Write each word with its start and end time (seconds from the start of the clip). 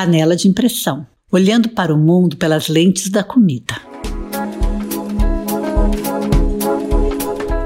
Panela 0.00 0.36
de 0.36 0.46
impressão, 0.46 1.04
olhando 1.28 1.70
para 1.70 1.92
o 1.92 1.98
mundo 1.98 2.36
pelas 2.36 2.68
lentes 2.68 3.08
da 3.08 3.24
comida. 3.24 3.74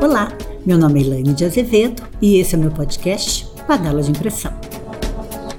Olá, 0.00 0.32
meu 0.64 0.78
nome 0.78 1.02
é 1.02 1.04
Elaine 1.04 1.34
de 1.34 1.44
Azevedo 1.44 2.02
e 2.22 2.36
esse 2.36 2.54
é 2.54 2.58
meu 2.58 2.70
podcast 2.70 3.46
Panela 3.66 4.02
de 4.02 4.12
Impressão. 4.12 4.50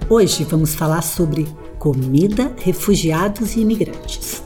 Hoje 0.09 0.43
vamos 0.45 0.73
falar 0.73 1.03
sobre 1.03 1.47
comida, 1.77 2.51
refugiados 2.57 3.55
e 3.55 3.59
imigrantes. 3.59 4.41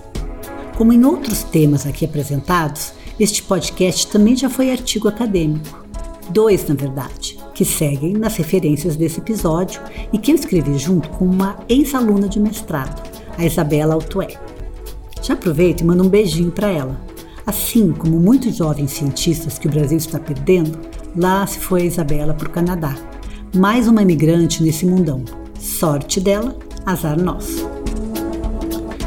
Como 0.76 0.92
em 0.92 1.06
outros 1.06 1.44
temas 1.44 1.88
aqui 1.88 2.04
apresentados, 2.04 2.92
este 3.18 3.42
podcast 3.42 4.06
também 4.08 4.36
já 4.36 4.50
foi 4.50 4.70
artigo 4.70 5.08
acadêmico. 5.08 5.86
Dois, 6.30 6.68
na 6.68 6.76
verdade, 6.76 7.37
que 7.58 7.66
seguem 7.66 8.14
nas 8.14 8.36
referências 8.36 8.96
desse 8.96 9.20
episódio 9.20 9.82
e 10.14 10.20
que 10.20 10.32
eu 10.32 10.36
escrevi 10.36 10.78
junto 10.78 11.10
com 11.10 11.26
uma 11.26 11.58
ex-aluna 11.68 12.30
de 12.30 12.40
mestrado, 12.40 13.02
a 13.36 13.44
Isabela 13.44 13.96
Altué. 13.96 14.28
Já 15.24 15.34
aproveito 15.34 15.82
e 15.82 15.84
mando 15.84 16.04
um 16.04 16.08
beijinho 16.08 16.52
para 16.52 16.70
ela. 16.70 17.02
Assim 17.48 17.92
como 17.94 18.20
muitos 18.20 18.58
jovens 18.58 18.92
cientistas 18.92 19.58
que 19.58 19.68
o 19.68 19.72
Brasil 19.72 19.98
está 19.98 20.20
perdendo, 20.20 20.78
lá 21.16 21.48
se 21.48 21.58
foi 21.58 21.82
a 21.82 21.86
Isabela 21.86 22.36
para 22.36 22.48
o 22.48 22.52
Canadá. 22.52 22.96
Mais 23.56 23.88
uma 23.88 24.04
imigrante 24.04 24.62
nesse 24.62 24.86
mundão. 24.86 25.26
Sorte 25.60 26.20
dela, 26.20 26.56
azar 26.86 27.20
nosso. 27.20 27.68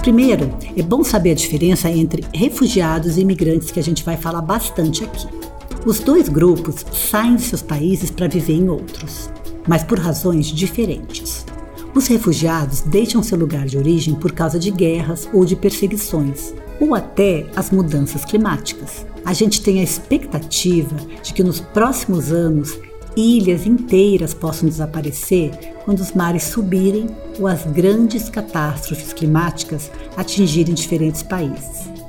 Primeiro, 0.02 0.52
é 0.76 0.82
bom 0.82 1.04
saber 1.04 1.30
a 1.30 1.34
diferença 1.34 1.88
entre 1.88 2.24
refugiados 2.34 3.16
e 3.16 3.20
imigrantes 3.20 3.70
que 3.70 3.78
a 3.78 3.82
gente 3.84 4.02
vai 4.02 4.16
falar 4.16 4.42
bastante 4.42 5.04
aqui. 5.04 5.39
Os 5.86 5.98
dois 5.98 6.28
grupos 6.28 6.84
saem 6.92 7.36
de 7.36 7.42
seus 7.42 7.62
países 7.62 8.10
para 8.10 8.28
viver 8.28 8.52
em 8.52 8.68
outros, 8.68 9.30
mas 9.66 9.82
por 9.82 9.98
razões 9.98 10.46
diferentes. 10.46 11.46
Os 11.94 12.06
refugiados 12.06 12.82
deixam 12.82 13.22
seu 13.22 13.38
lugar 13.38 13.66
de 13.66 13.78
origem 13.78 14.14
por 14.14 14.32
causa 14.32 14.58
de 14.58 14.70
guerras 14.70 15.26
ou 15.32 15.44
de 15.44 15.56
perseguições, 15.56 16.52
ou 16.78 16.94
até 16.94 17.46
as 17.56 17.70
mudanças 17.70 18.26
climáticas. 18.26 19.06
A 19.24 19.32
gente 19.32 19.62
tem 19.62 19.80
a 19.80 19.82
expectativa 19.82 20.96
de 21.22 21.32
que 21.32 21.42
nos 21.42 21.60
próximos 21.60 22.30
anos 22.30 22.78
ilhas 23.16 23.66
inteiras 23.66 24.34
possam 24.34 24.68
desaparecer 24.68 25.50
quando 25.84 26.00
os 26.00 26.12
mares 26.12 26.44
subirem 26.44 27.06
ou 27.38 27.46
as 27.46 27.64
grandes 27.64 28.28
catástrofes 28.28 29.14
climáticas 29.14 29.90
atingirem 30.16 30.74
diferentes 30.74 31.22
países. 31.22 31.99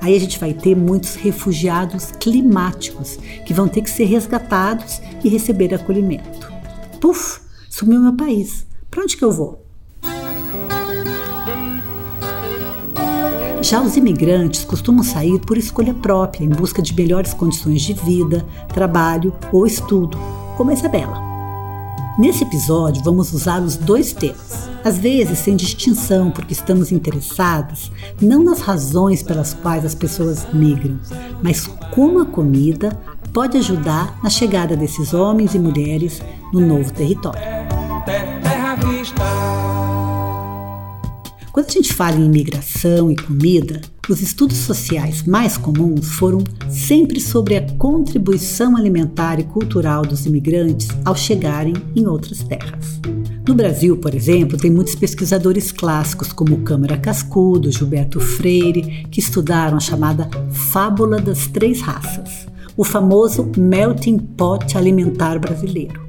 Aí 0.00 0.16
a 0.16 0.20
gente 0.20 0.38
vai 0.38 0.54
ter 0.54 0.76
muitos 0.76 1.14
refugiados 1.14 2.12
climáticos 2.20 3.18
que 3.44 3.52
vão 3.52 3.68
ter 3.68 3.82
que 3.82 3.90
ser 3.90 4.04
resgatados 4.04 5.00
e 5.24 5.28
receber 5.28 5.74
acolhimento. 5.74 6.52
Puf, 7.00 7.40
sumiu 7.68 8.00
meu 8.00 8.14
país. 8.14 8.66
Para 8.90 9.02
onde 9.02 9.16
que 9.16 9.24
eu 9.24 9.32
vou? 9.32 9.64
Já 13.60 13.82
os 13.82 13.96
imigrantes 13.96 14.64
costumam 14.64 15.02
sair 15.02 15.38
por 15.40 15.58
escolha 15.58 15.92
própria, 15.92 16.44
em 16.44 16.48
busca 16.48 16.80
de 16.80 16.94
melhores 16.94 17.34
condições 17.34 17.82
de 17.82 17.92
vida, 17.92 18.46
trabalho 18.68 19.34
ou 19.52 19.66
estudo, 19.66 20.16
como 20.56 20.70
a 20.70 20.74
Isabela. 20.74 21.27
Nesse 22.18 22.42
episódio, 22.42 23.00
vamos 23.04 23.32
usar 23.32 23.62
os 23.62 23.76
dois 23.76 24.12
termos, 24.12 24.68
às 24.84 24.98
vezes 24.98 25.38
sem 25.38 25.54
distinção, 25.54 26.32
porque 26.32 26.52
estamos 26.52 26.90
interessados 26.90 27.92
não 28.20 28.42
nas 28.42 28.60
razões 28.60 29.22
pelas 29.22 29.54
quais 29.54 29.84
as 29.84 29.94
pessoas 29.94 30.44
migram, 30.52 30.98
mas 31.40 31.68
como 31.94 32.20
a 32.20 32.26
comida 32.26 32.90
pode 33.32 33.56
ajudar 33.56 34.18
na 34.20 34.28
chegada 34.28 34.76
desses 34.76 35.14
homens 35.14 35.54
e 35.54 35.60
mulheres 35.60 36.20
no 36.52 36.58
novo 36.58 36.92
território. 36.92 37.40
Quando 41.58 41.70
a 41.70 41.72
gente 41.72 41.92
fala 41.92 42.14
em 42.14 42.24
imigração 42.24 43.10
e 43.10 43.16
comida, 43.16 43.80
os 44.08 44.20
estudos 44.20 44.58
sociais 44.58 45.24
mais 45.24 45.56
comuns 45.56 46.08
foram 46.12 46.44
sempre 46.70 47.20
sobre 47.20 47.56
a 47.56 47.66
contribuição 47.72 48.76
alimentar 48.76 49.40
e 49.40 49.42
cultural 49.42 50.02
dos 50.02 50.24
imigrantes 50.24 50.86
ao 51.04 51.16
chegarem 51.16 51.74
em 51.96 52.06
outras 52.06 52.44
terras. 52.44 53.00
No 53.44 53.56
Brasil, 53.56 53.96
por 53.96 54.14
exemplo, 54.14 54.56
tem 54.56 54.70
muitos 54.70 54.94
pesquisadores 54.94 55.72
clássicos 55.72 56.32
como 56.32 56.58
Câmara 56.58 56.96
Cascudo, 56.96 57.72
Gilberto 57.72 58.20
Freire, 58.20 59.08
que 59.10 59.18
estudaram 59.18 59.78
a 59.78 59.80
chamada 59.80 60.30
Fábula 60.52 61.20
das 61.20 61.48
Três 61.48 61.80
Raças, 61.80 62.46
o 62.78 62.84
famoso 62.84 63.50
melting 63.58 64.16
pot 64.16 64.78
alimentar 64.78 65.38
brasileiro, 65.38 66.00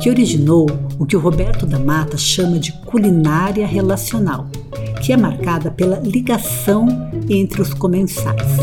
que 0.00 0.08
originou 0.08 0.66
o 0.96 1.04
que 1.04 1.16
o 1.16 1.20
Roberto 1.20 1.66
da 1.66 1.80
Mata 1.80 2.16
chama 2.16 2.60
de 2.60 2.70
culinária 2.84 3.66
relacional 3.66 4.48
que 4.98 5.12
é 5.12 5.16
marcada 5.16 5.70
pela 5.70 5.98
ligação 6.00 6.86
entre 7.28 7.62
os 7.62 7.72
comensais. 7.72 8.58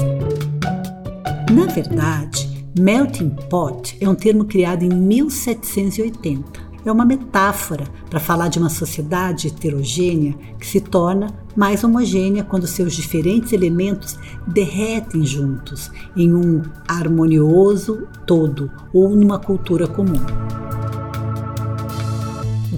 Na 1.51 1.65
verdade, 1.65 2.67
melting 2.77 3.29
pot 3.49 3.97
é 4.01 4.07
um 4.07 4.15
termo 4.15 4.45
criado 4.45 4.83
em 4.83 4.89
1780. 4.89 6.64
É 6.85 6.91
uma 6.91 7.03
metáfora 7.03 7.85
para 8.09 8.19
falar 8.19 8.47
de 8.47 8.59
uma 8.59 8.69
sociedade 8.69 9.47
heterogênea 9.47 10.35
que 10.59 10.67
se 10.67 10.79
torna 10.79 11.33
mais 11.55 11.83
homogênea 11.83 12.43
quando 12.43 12.67
seus 12.67 12.93
diferentes 12.93 13.51
elementos 13.51 14.19
derretem 14.45 15.25
juntos 15.25 15.91
em 16.15 16.31
um 16.31 16.61
harmonioso 16.87 18.07
todo 18.27 18.71
ou 18.93 19.15
numa 19.15 19.39
cultura 19.39 19.87
comum. 19.87 20.21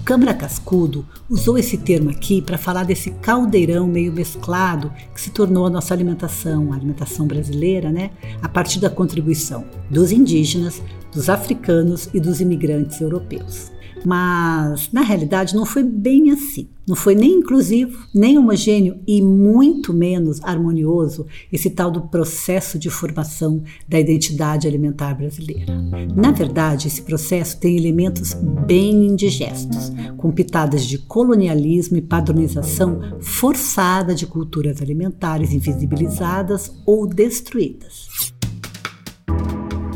Câmara 0.07 0.34
Cascudo 0.34 1.06
usou 1.29 1.57
esse 1.57 1.78
termo 1.78 2.09
aqui 2.09 2.41
para 2.41 2.57
falar 2.57 2.85
desse 2.85 3.12
caldeirão 3.12 3.85
meio 3.85 4.13
mesclado 4.13 4.89
que 5.13 5.19
se 5.19 5.31
tornou 5.31 5.66
a 5.66 5.69
nossa 5.69 5.94
alimentação, 5.94 6.72
a 6.72 6.78
alimentação 6.78 7.28
brasileira, 7.28 7.91
né? 7.91 8.12
A 8.41 8.47
partir 8.47 8.79
da 8.79 8.89
contribuição 8.89 9.66
dos 9.91 10.13
indígenas, 10.13 10.81
dos 11.13 11.29
africanos 11.29 12.09
e 12.13 12.22
dos 12.22 12.39
imigrantes 12.39 13.01
europeus. 13.01 13.69
Mas, 14.07 14.90
na 14.94 15.01
realidade, 15.01 15.53
não 15.53 15.66
foi 15.66 15.84
bem 15.84 16.31
assim. 16.31 16.69
Não 16.88 16.95
foi 16.95 17.13
nem 17.13 17.40
inclusivo, 17.40 18.07
nem 18.16 18.38
homogêneo 18.38 19.00
e 19.06 19.22
muito 19.22 19.94
menos 19.94 20.41
harmonioso 20.41 21.28
esse 21.51 21.69
tal 21.69 21.91
do 21.91 22.03
processo 22.03 22.79
de 22.79 22.90
formação 22.90 23.62
da 23.85 24.00
identidade 24.00 24.66
alimentar 24.66 25.13
brasileira. 25.13 25.73
Na 26.16 26.31
verdade, 26.31 26.88
esse 26.88 27.01
processo 27.01 27.59
tem 27.59 27.75
elementos 27.75 28.34
bem 28.66 29.07
indigestos, 29.07 29.91
com 30.16 30.31
pitadas 30.31 30.85
de 30.85 31.00
colonialismo 31.00 31.97
e 31.97 32.01
padronização 32.01 33.01
forçada 33.19 34.16
de 34.16 34.25
culturas 34.25 34.81
alimentares 34.81 35.51
invisibilizadas 35.51 36.72
ou 36.85 37.06
destruídas. 37.06 38.07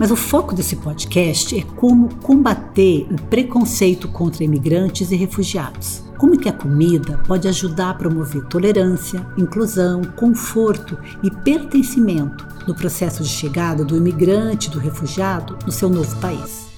Mas 0.02 0.10
o 0.10 0.16
foco 0.16 0.56
desse 0.56 0.78
podcast 0.78 1.56
é 1.56 1.62
como 1.76 2.10
combater 2.16 3.06
o 3.12 3.22
preconceito 3.30 4.08
contra 4.08 4.44
imigrantes 4.44 5.12
e 5.12 5.16
refugiados. 5.16 6.04
Como 6.18 6.40
que 6.40 6.50
a 6.50 6.54
comida 6.54 7.20
pode 7.28 7.48
ajudar 7.48 7.92
a 7.92 7.94
promover 7.94 8.44
tolerância, 8.46 9.24
inclusão, 9.38 10.02
conforto 10.16 10.98
e 11.22 11.30
pertencimento 11.30 12.48
no 12.68 12.74
processo 12.74 13.22
de 13.22 13.30
chegada 13.30 13.86
do 13.86 13.96
imigrante 13.96 14.72
do 14.72 14.80
refugiado 14.80 15.56
no 15.68 15.72
seu 15.72 15.88
novo 15.88 16.20
país. 16.20 16.71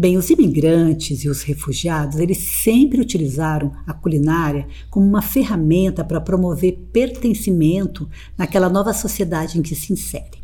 Bem, 0.00 0.16
os 0.16 0.30
imigrantes 0.30 1.24
e 1.24 1.28
os 1.28 1.42
refugiados, 1.42 2.18
eles 2.18 2.38
sempre 2.38 3.02
utilizaram 3.02 3.70
a 3.86 3.92
culinária 3.92 4.66
como 4.88 5.06
uma 5.06 5.20
ferramenta 5.20 6.02
para 6.02 6.18
promover 6.18 6.88
pertencimento 6.90 8.08
naquela 8.34 8.70
nova 8.70 8.94
sociedade 8.94 9.58
em 9.58 9.62
que 9.62 9.74
se 9.74 9.92
inserem. 9.92 10.40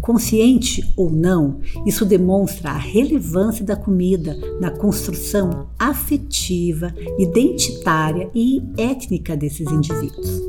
Consciente 0.00 0.80
ou 0.96 1.10
não, 1.10 1.58
isso 1.84 2.04
demonstra 2.04 2.70
a 2.70 2.78
relevância 2.78 3.64
da 3.64 3.74
comida 3.74 4.38
na 4.60 4.70
construção 4.70 5.66
afetiva, 5.76 6.94
identitária 7.18 8.30
e 8.32 8.62
étnica 8.78 9.36
desses 9.36 9.68
indivíduos. 9.72 10.40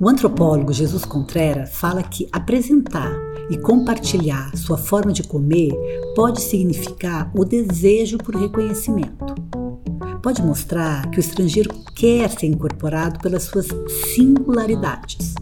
O 0.00 0.08
antropólogo 0.08 0.72
Jesus 0.72 1.04
Contreras 1.04 1.76
fala 1.76 2.02
que 2.02 2.28
apresentar 2.32 3.12
e 3.50 3.56
compartilhar 3.56 4.56
sua 4.56 4.76
forma 4.76 5.12
de 5.12 5.22
comer 5.22 5.72
pode 6.14 6.40
significar 6.48 7.30
o 7.34 7.44
desejo 7.44 8.18
por 8.18 8.34
reconhecimento. 8.34 9.34
Pode 10.22 10.42
mostrar 10.42 11.08
que 11.10 11.18
o 11.18 11.20
estrangeiro 11.20 11.70
quer 11.94 12.28
ser 12.30 12.46
incorporado 12.46 13.18
pelas 13.20 13.44
suas 13.44 13.68
singularidades. 14.14 15.34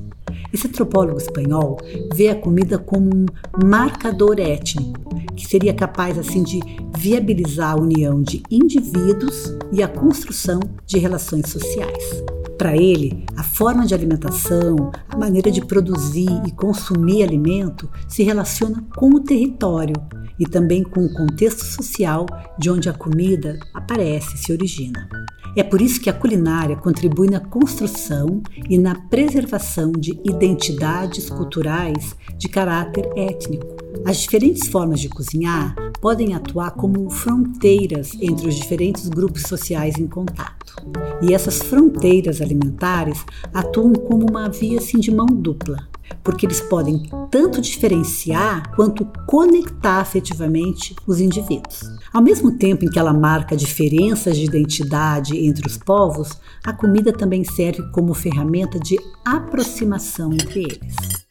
Esse 0.53 0.69
antropólogo 0.69 1.19
espanhol 1.19 1.79
vê 2.15 2.29
a 2.29 2.35
comida 2.35 2.79
como 2.79 3.11
um 3.15 3.27
marcador 3.67 4.39
étnico, 4.39 4.95
que 5.35 5.47
seria 5.47 5.75
capaz 5.75 6.19
assim 6.19 6.43
de 6.43 6.61
viabilizar 6.97 7.73
a 7.73 7.81
união 7.81 8.23
de 8.23 8.43
indivíduos 8.51 9.57
e 9.73 9.83
a 9.83 9.89
construção 9.89 10.61
de 10.87 10.99
relações 10.99 11.49
sociais. 11.49 12.23
Para 12.57 12.77
ele, 12.77 13.27
a 13.37 13.43
forma 13.43 13.85
de 13.85 13.93
alimentação, 13.93 14.91
a 15.09 15.17
maneira 15.17 15.51
de 15.51 15.65
produzir 15.65 16.31
e 16.47 16.53
consumir 16.53 17.23
alimento 17.23 17.91
se 18.09 18.23
relaciona 18.23 18.83
com 18.97 19.11
o 19.11 19.21
território 19.21 19.95
e 20.39 20.47
também 20.47 20.83
com 20.83 21.05
o 21.05 21.13
contexto 21.13 21.65
social 21.65 22.27
de 22.59 22.71
onde 22.71 22.89
a 22.89 22.93
comida 22.93 23.59
aparece 23.75 24.35
e 24.35 24.39
se 24.39 24.53
origina. 24.53 25.09
É 25.57 25.63
por 25.63 25.81
isso 25.81 26.01
que 26.01 26.11
a 26.11 26.13
culinária 26.13 26.77
contribui 26.77 27.31
na 27.31 27.41
construção 27.41 28.43
e 28.69 28.77
na 28.77 28.95
preservação 28.95 29.91
de 29.91 30.21
identidades 30.23 31.31
culturais 31.31 32.15
de 32.37 32.49
caráter 32.49 33.09
étnico. 33.17 33.75
As 34.05 34.19
diferentes 34.19 34.69
formas 34.69 35.01
de 35.01 35.09
cozinhar 35.09 35.75
podem 36.01 36.35
atuar 36.35 36.73
como 36.73 37.09
fronteiras 37.09 38.13
entre 38.21 38.49
os 38.49 38.55
diferentes 38.55 39.09
grupos 39.09 39.43
sociais 39.43 39.99
em 39.99 40.07
contato. 40.07 40.77
E 41.23 41.33
essas 41.33 41.59
fronteiras 41.59 42.43
alimentares 42.43 43.25
atuam 43.55 43.95
como 43.95 44.29
uma 44.29 44.51
via 44.51 44.79
assim, 44.79 44.99
de 44.99 45.11
mão 45.11 45.27
dupla 45.27 45.89
porque 46.23 46.47
eles 46.47 46.61
podem 46.61 47.03
tanto 47.31 47.61
diferenciar 47.61 48.75
quanto 48.75 49.07
conectar 49.27 50.01
afetivamente 50.01 50.95
os 51.07 51.21
indivíduos. 51.21 51.81
Ao 52.13 52.23
mesmo 52.23 52.57
tempo 52.59 52.85
em 52.85 52.91
que 52.91 52.99
ela 52.99 53.13
marca 53.13 53.57
diferenças 53.57 54.37
de 54.37 54.45
identidade 54.45 55.37
entre 55.37 55.67
os 55.67 55.77
povos, 55.77 56.31
a 56.65 56.73
comida 56.73 57.13
também 57.13 57.45
serve 57.45 57.83
como 57.91 58.15
ferramenta 58.15 58.79
de 58.79 58.99
aproximação 59.25 60.33
entre 60.33 60.61
eles. 60.61 61.26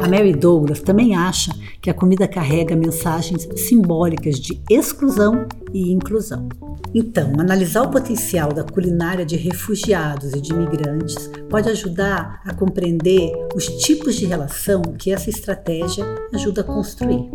A 0.00 0.08
Mary 0.08 0.32
Douglas 0.32 0.80
também 0.80 1.16
acha 1.16 1.52
que 1.80 1.90
a 1.90 1.94
comida 1.94 2.26
carrega 2.28 2.76
mensagens 2.76 3.48
simbólicas 3.56 4.38
de 4.38 4.60
exclusão 4.70 5.46
e 5.72 5.92
inclusão. 5.92 6.48
Então, 6.94 7.32
analisar 7.38 7.82
o 7.82 7.90
potencial 7.90 8.52
da 8.52 8.64
culinária 8.64 9.24
de 9.24 9.36
refugiados 9.36 10.32
e 10.34 10.40
de 10.40 10.52
imigrantes 10.52 11.30
pode 11.48 11.68
ajudar 11.70 12.42
a 12.44 12.52
compreender 12.52 13.32
os 13.54 13.66
tipos 13.66 14.14
de 14.14 14.26
relação 14.26 14.82
que 14.82 15.10
essa 15.10 15.30
estratégia 15.30 16.04
ajuda 16.34 16.60
a 16.60 16.64
construir. 16.64 17.30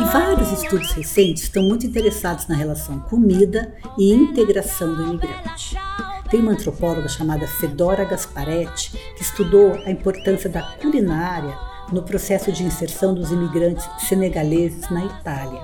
E 0.00 0.04
vários 0.06 0.50
estudos 0.52 0.90
recentes 0.92 1.44
estão 1.44 1.62
muito 1.62 1.86
interessados 1.86 2.48
na 2.48 2.54
relação 2.54 2.98
comida 3.00 3.74
e 3.96 4.12
integração 4.12 4.94
do 4.94 5.02
imigrante. 5.02 5.76
Tem 6.30 6.40
uma 6.40 6.52
antropóloga 6.52 7.08
chamada 7.08 7.46
Fedora 7.46 8.04
Gasparetti 8.04 8.92
que 9.16 9.22
estudou 9.22 9.74
a 9.84 9.90
importância 9.90 10.48
da 10.48 10.62
culinária 10.62 11.56
no 11.92 12.02
processo 12.02 12.50
de 12.50 12.64
inserção 12.64 13.14
dos 13.14 13.30
imigrantes 13.30 13.86
senegaleses 14.08 14.88
na 14.90 15.04
Itália. 15.04 15.60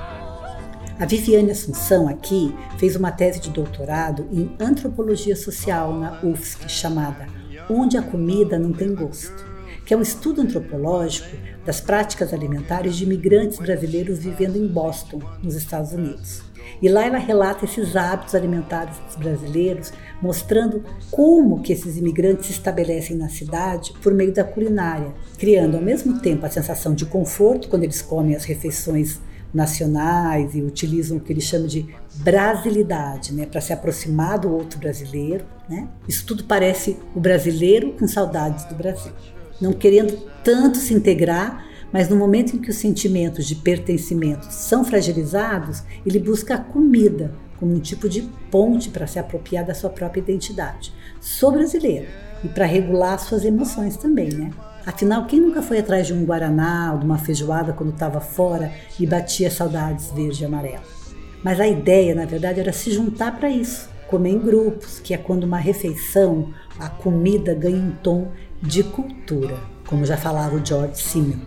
A 0.99 1.07
Viviane 1.07 1.51
Assunção 1.51 2.07
aqui 2.07 2.55
fez 2.79 2.95
uma 2.95 3.11
tese 3.11 3.41
de 3.41 3.51
doutorado 3.51 4.29
em 4.31 4.55
antropologia 4.61 5.35
social 5.35 5.95
na 5.95 6.21
UFSC 6.23 6.69
chamada 6.69 7.27
Onde 7.71 7.97
a 7.97 8.03
comida 8.03 8.59
não 8.59 8.73
tem 8.73 8.95
gosto, 8.95 9.45
que 9.87 9.95
é 9.95 9.97
um 9.97 10.03
estudo 10.03 10.43
antropológico 10.43 11.35
das 11.65 11.81
práticas 11.81 12.33
alimentares 12.33 12.97
de 12.97 13.05
imigrantes 13.05 13.59
brasileiros 13.59 14.19
vivendo 14.19 14.57
em 14.57 14.67
Boston, 14.67 15.21
nos 15.43 15.55
Estados 15.55 15.93
Unidos. 15.93 16.43
E 16.81 16.89
lá 16.89 17.05
ela 17.05 17.19
relata 17.19 17.65
esses 17.65 17.95
hábitos 17.95 18.35
alimentares 18.35 18.97
brasileiros, 19.19 19.93
mostrando 20.23 20.83
como 21.11 21.63
que 21.63 21.73
esses 21.73 21.97
imigrantes 21.97 22.47
se 22.47 22.53
estabelecem 22.53 23.17
na 23.17 23.29
cidade 23.29 23.93
por 24.03 24.15
meio 24.15 24.33
da 24.33 24.45
culinária, 24.45 25.13
criando 25.39 25.77
ao 25.77 25.83
mesmo 25.83 26.21
tempo 26.21 26.47
a 26.47 26.51
sensação 26.51 26.95
de 26.95 27.05
conforto 27.05 27.69
quando 27.69 27.85
eles 27.85 28.01
comem 28.01 28.35
as 28.35 28.45
refeições 28.45 29.21
nacionais 29.53 30.55
e 30.55 30.63
utilizam 30.63 31.17
o 31.17 31.21
que 31.21 31.33
eles 31.33 31.45
chamam 31.45 31.67
de 31.67 31.87
brasilidade, 32.17 33.35
né, 33.35 33.47
para 33.47 33.61
se 33.61 33.73
aproximar 33.73 34.39
do 34.39 34.51
outro 34.53 34.79
brasileiro, 34.79 35.45
né? 35.69 35.89
Isso 36.09 36.25
tudo 36.25 36.45
parece 36.45 36.97
o 37.15 37.21
brasileiro 37.21 37.93
com 37.99 38.07
saudades 38.07 38.65
do 38.67 38.77
Brasil, 38.77 39.13
não 39.61 39.73
querendo 39.73 40.17
tanto 40.43 40.79
se 40.79 40.95
integrar, 40.95 41.67
mas 41.93 42.09
no 42.09 42.17
momento 42.17 42.55
em 42.55 42.59
que 42.59 42.71
os 42.71 42.77
sentimentos 42.77 43.47
de 43.47 43.57
pertencimento 43.57 44.47
são 44.51 44.85
fragilizados, 44.85 45.83
ele 46.07 46.19
busca 46.19 46.55
a 46.55 46.59
comida 46.59 47.35
como 47.57 47.75
um 47.75 47.81
tipo 47.81 48.09
de 48.09 48.23
ponte 48.51 48.89
para 48.89 49.07
se 49.07 49.19
apropriar 49.19 49.67
da 49.67 49.75
sua 49.75 49.91
própria 49.91 50.21
identidade. 50.21 50.93
Sou 51.21 51.53
brasileiro 51.53 52.07
e 52.43 52.49
para 52.49 52.65
regular 52.65 53.19
suas 53.19 53.45
emoções 53.45 53.97
também, 53.97 54.31
né? 54.31 54.51
Afinal, 54.87 55.27
quem 55.27 55.41
nunca 55.41 55.61
foi 55.61 55.79
atrás 55.79 56.07
de 56.07 56.15
um 56.15 56.25
guaraná 56.25 56.93
ou 56.95 57.01
de 57.01 57.05
uma 57.05 57.19
feijoada 57.19 57.73
quando 57.73 57.93
estava 57.93 58.19
fora 58.19 58.73
e 58.99 59.07
batia 59.07 59.51
saudades 59.51 60.11
verde 60.11 60.43
e 60.43 60.47
amarelo? 60.47 60.83
Mas 61.45 61.61
a 61.61 61.69
ideia, 61.69 62.15
na 62.15 62.25
verdade, 62.25 62.61
era 62.61 62.73
se 62.73 62.91
juntar 62.91 63.37
para 63.37 63.51
isso, 63.51 63.91
comer 64.09 64.31
em 64.31 64.39
grupos, 64.39 64.99
que 64.99 65.13
é 65.13 65.19
quando 65.19 65.45
uma 65.45 65.59
refeição, 65.59 66.53
a 66.79 66.89
comida 66.89 67.55
ganha 67.55 67.77
um 67.77 67.93
tom 68.03 68.33
de 68.63 68.83
cultura, 68.83 69.59
como 69.87 70.05
já 70.05 70.17
falava 70.17 70.57
o 70.57 70.65
George 70.65 71.01
Simeon. 71.01 71.39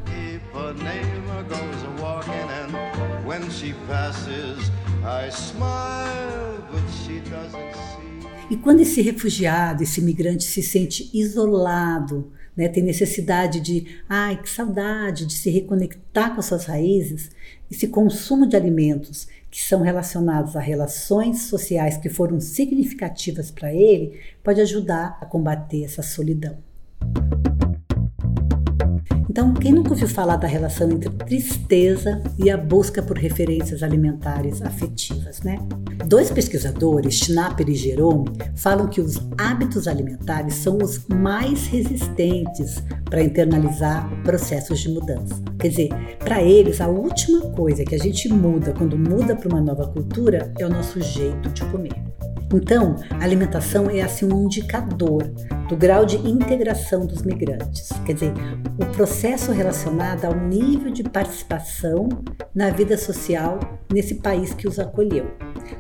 E 8.50 8.58
quando 8.58 8.80
esse 8.82 9.02
refugiado, 9.02 9.84
esse 9.84 10.02
imigrante 10.02 10.44
se 10.44 10.64
sente 10.64 11.10
isolado, 11.14 12.32
né, 12.56 12.68
tem 12.68 12.84
necessidade 12.84 13.60
de, 13.60 14.00
ai, 14.10 14.42
que 14.42 14.50
saudade 14.50 15.26
de 15.26 15.34
se 15.34 15.50
reconectar 15.50 16.34
com 16.34 16.40
as 16.40 16.46
suas 16.46 16.66
raízes, 16.66 17.32
esse 17.70 17.88
consumo 17.88 18.48
de 18.48 18.56
alimentos 18.56 19.28
que 19.50 19.62
são 19.62 19.82
relacionados 19.82 20.56
a 20.56 20.60
relações 20.60 21.44
sociais 21.44 21.98
que 21.98 22.10
foram 22.10 22.40
significativas 22.40 23.52
para 23.52 23.74
ele, 23.74 24.20
pode 24.44 24.60
ajudar 24.62 25.18
a 25.22 25.26
combater 25.26 25.84
essa 25.84 26.02
solidão. 26.02 26.58
Então, 29.34 29.52
quem 29.52 29.72
nunca 29.72 29.90
ouviu 29.90 30.08
falar 30.08 30.36
da 30.36 30.48
relação 30.48 30.92
entre 30.92 31.10
tristeza 31.10 32.22
e 32.38 32.52
a 32.52 32.56
busca 32.56 33.02
por 33.02 33.18
referências 33.18 33.82
alimentares 33.82 34.62
afetivas, 34.62 35.42
né? 35.42 35.58
Dois 36.06 36.30
pesquisadores, 36.30 37.16
Schnapper 37.16 37.68
e 37.68 37.74
Jerome, 37.74 38.30
falam 38.56 38.88
que 38.88 39.02
os 39.02 39.20
hábitos 39.36 39.88
alimentares 39.88 40.54
são 40.54 40.78
os 40.78 41.08
mais 41.08 41.66
resistentes 41.66 42.76
para 43.06 43.24
internalizar 43.24 44.08
processos 44.24 44.80
de 44.80 44.90
mudança. 44.90 45.42
Quer 45.58 45.70
dizer, 45.70 45.90
para 46.20 46.44
eles, 46.44 46.80
a 46.80 46.88
última 46.88 47.42
coisa 47.54 47.84
que 47.84 47.96
a 47.96 48.00
gente 48.00 48.30
muda 48.30 48.72
quando 48.72 48.96
muda 48.96 49.36
para 49.36 49.50
uma 49.50 49.62
nova 49.62 49.88
cultura 49.88 50.54
é 50.60 50.66
o 50.66 50.70
nosso 50.70 51.02
jeito 51.02 51.50
de 51.50 51.66
comer. 51.72 51.96
Então, 52.54 52.98
a 53.10 53.24
alimentação 53.24 53.90
é 53.90 54.02
assim 54.02 54.32
um 54.32 54.44
indicador 54.44 55.24
do 55.74 55.78
grau 55.78 56.06
de 56.06 56.18
integração 56.18 57.04
dos 57.04 57.24
migrantes, 57.24 57.90
quer 58.06 58.14
dizer, 58.14 58.32
o 58.80 58.86
processo 58.96 59.52
relacionado 59.52 60.26
ao 60.26 60.36
nível 60.36 60.92
de 60.92 61.02
participação 61.02 62.10
na 62.54 62.70
vida 62.70 62.96
social 62.96 63.60
nesse 63.92 64.16
país 64.16 64.54
que 64.54 64.68
os 64.68 64.78
acolheu. 64.78 65.32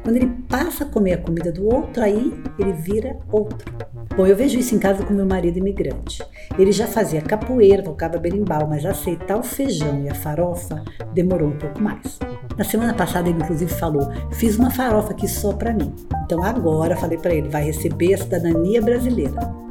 Quando 0.02 0.16
ele 0.16 0.34
passa 0.50 0.84
a 0.84 0.88
comer 0.88 1.14
a 1.14 1.18
comida 1.20 1.52
do 1.52 1.72
outro, 1.72 2.02
aí 2.02 2.34
ele 2.58 2.74
vira 2.74 3.20
outro. 3.32 3.72
Bom, 4.18 4.26
eu 4.26 4.36
vejo 4.36 4.58
isso 4.58 4.74
em 4.74 4.80
casa 4.80 5.06
com 5.06 5.14
meu 5.14 5.28
marido 5.28 5.60
imigrante. 5.60 6.26
Ele 6.58 6.72
já 6.72 6.88
fazia 6.88 7.22
capoeira, 7.22 7.84
tocava 7.84 8.18
berimbau, 8.18 8.68
mas 8.68 8.88
aceitar 8.88 9.38
o 9.38 9.44
feijão 9.44 10.02
e 10.04 10.10
a 10.10 10.16
farofa 10.16 10.84
demorou 11.14 11.50
um 11.50 11.58
pouco 11.58 11.80
mais. 11.80 12.18
Na 12.58 12.64
semana 12.64 12.96
passada 12.96 13.30
ele 13.30 13.40
inclusive 13.40 13.72
falou: 13.72 14.10
"Fiz 14.32 14.58
uma 14.58 14.72
farofa 14.72 15.12
aqui 15.12 15.28
só 15.28 15.54
para 15.54 15.74
mim". 15.74 15.94
Então 16.26 16.44
agora 16.44 16.96
falei 16.96 17.18
para 17.18 17.34
ele: 17.34 17.50
vai 17.50 17.64
receber 17.64 18.16
a 18.16 18.18
cidadania 18.18 18.82
brasileira. 18.82 19.64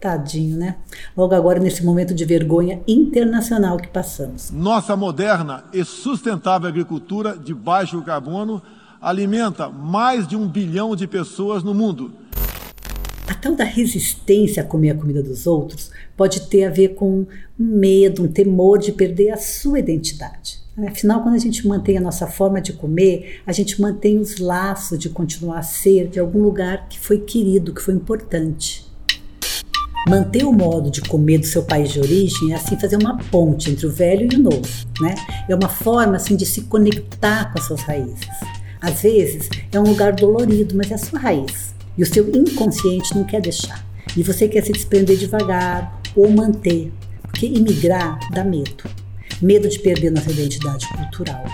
Tadinho, 0.00 0.56
né? 0.56 0.76
Logo 1.16 1.34
agora, 1.34 1.58
nesse 1.58 1.84
momento 1.84 2.14
de 2.14 2.24
vergonha 2.24 2.80
internacional 2.86 3.76
que 3.76 3.88
passamos. 3.88 4.50
Nossa 4.50 4.96
moderna 4.96 5.64
e 5.72 5.84
sustentável 5.84 6.68
agricultura 6.68 7.36
de 7.36 7.52
baixo 7.52 8.00
carbono 8.02 8.62
alimenta 9.00 9.68
mais 9.68 10.26
de 10.26 10.36
um 10.36 10.46
bilhão 10.46 10.94
de 10.94 11.06
pessoas 11.06 11.62
no 11.62 11.74
mundo. 11.74 12.12
A 13.28 13.34
tal 13.34 13.54
da 13.54 13.64
resistência 13.64 14.62
a 14.62 14.66
comer 14.66 14.90
a 14.90 14.94
comida 14.94 15.22
dos 15.22 15.46
outros 15.46 15.90
pode 16.16 16.48
ter 16.48 16.64
a 16.64 16.70
ver 16.70 16.94
com 16.94 17.20
um 17.20 17.26
medo, 17.58 18.22
um 18.22 18.28
temor 18.28 18.78
de 18.78 18.92
perder 18.92 19.30
a 19.30 19.36
sua 19.36 19.78
identidade. 19.78 20.58
Afinal, 20.86 21.22
quando 21.22 21.34
a 21.34 21.38
gente 21.38 21.66
mantém 21.66 21.98
a 21.98 22.00
nossa 22.00 22.26
forma 22.26 22.60
de 22.60 22.72
comer, 22.72 23.42
a 23.44 23.52
gente 23.52 23.80
mantém 23.80 24.18
os 24.18 24.38
laços 24.38 24.98
de 24.98 25.08
continuar 25.08 25.58
a 25.58 25.62
ser 25.62 26.06
de 26.08 26.20
algum 26.20 26.40
lugar 26.40 26.88
que 26.88 26.98
foi 26.98 27.18
querido, 27.18 27.74
que 27.74 27.82
foi 27.82 27.94
importante. 27.94 28.87
Manter 30.06 30.44
o 30.44 30.52
modo 30.52 30.90
de 30.90 31.00
comer 31.02 31.38
do 31.38 31.46
seu 31.46 31.62
país 31.62 31.90
de 31.90 32.00
origem 32.00 32.52
é 32.52 32.56
assim 32.56 32.78
fazer 32.78 32.96
uma 32.96 33.18
ponte 33.30 33.70
entre 33.70 33.86
o 33.86 33.90
velho 33.90 34.28
e 34.32 34.36
o 34.36 34.38
novo, 34.38 34.68
né? 35.00 35.14
É 35.48 35.54
uma 35.54 35.68
forma 35.68 36.16
assim 36.16 36.36
de 36.36 36.46
se 36.46 36.62
conectar 36.62 37.52
com 37.52 37.58
as 37.58 37.66
suas 37.66 37.80
raízes. 37.82 38.28
Às 38.80 39.02
vezes 39.02 39.48
é 39.72 39.80
um 39.80 39.84
lugar 39.84 40.12
dolorido, 40.12 40.76
mas 40.76 40.90
é 40.90 40.94
a 40.94 40.98
sua 40.98 41.18
raiz. 41.18 41.74
E 41.96 42.02
o 42.02 42.06
seu 42.06 42.28
inconsciente 42.34 43.14
não 43.14 43.24
quer 43.24 43.40
deixar. 43.40 43.84
E 44.16 44.22
você 44.22 44.46
quer 44.48 44.64
se 44.64 44.72
desprender 44.72 45.16
devagar 45.16 46.00
ou 46.14 46.30
manter, 46.30 46.92
porque 47.22 47.46
imigrar 47.46 48.18
dá 48.32 48.44
medo 48.44 48.84
medo 49.40 49.68
de 49.68 49.78
perder 49.78 50.10
nossa 50.10 50.30
identidade 50.30 50.86
cultural. 50.88 51.44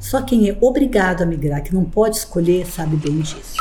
Só 0.00 0.22
quem 0.22 0.48
é 0.48 0.56
obrigado 0.60 1.22
a 1.22 1.26
migrar, 1.26 1.62
que 1.62 1.74
não 1.74 1.84
pode 1.84 2.16
escolher, 2.16 2.66
sabe 2.66 2.96
bem 2.96 3.20
disso. 3.20 3.56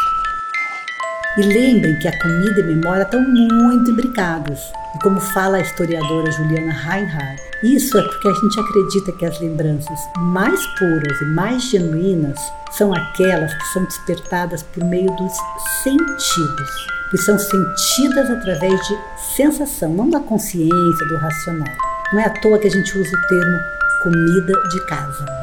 E 1.35 1.41
lembrem 1.41 1.97
que 1.97 2.07
a 2.07 2.19
comida 2.19 2.59
e 2.59 2.63
a 2.63 2.67
memória 2.67 3.01
estão 3.01 3.19
muito 3.21 3.89
imbricadas. 3.89 4.59
E 4.93 4.99
como 4.99 5.19
fala 5.19 5.57
a 5.57 5.61
historiadora 5.61 6.31
Juliana 6.31 6.71
Reinhardt, 6.71 7.41
isso 7.63 7.97
é 7.97 8.03
porque 8.03 8.27
a 8.27 8.33
gente 8.33 8.59
acredita 8.59 9.11
que 9.13 9.25
as 9.25 9.39
lembranças 9.39 9.99
mais 10.17 10.63
puras 10.77 11.21
e 11.21 11.25
mais 11.25 11.63
genuínas 11.71 12.39
são 12.73 12.93
aquelas 12.93 13.51
que 13.51 13.65
são 13.69 13.83
despertadas 13.85 14.61
por 14.61 14.83
meio 14.83 15.09
dos 15.15 15.33
sentidos, 15.81 16.69
que 17.09 17.17
são 17.17 17.39
sentidas 17.39 18.29
através 18.29 18.79
de 18.87 18.97
sensação, 19.35 19.91
não 19.91 20.11
da 20.11 20.19
consciência, 20.19 21.07
do 21.07 21.17
racional. 21.17 21.73
Não 22.13 22.19
é 22.19 22.25
à 22.25 22.29
toa 22.29 22.59
que 22.59 22.67
a 22.67 22.71
gente 22.71 22.95
usa 22.95 23.17
o 23.17 23.27
termo 23.27 23.59
comida 24.03 24.53
de 24.69 24.85
casa. 24.85 25.42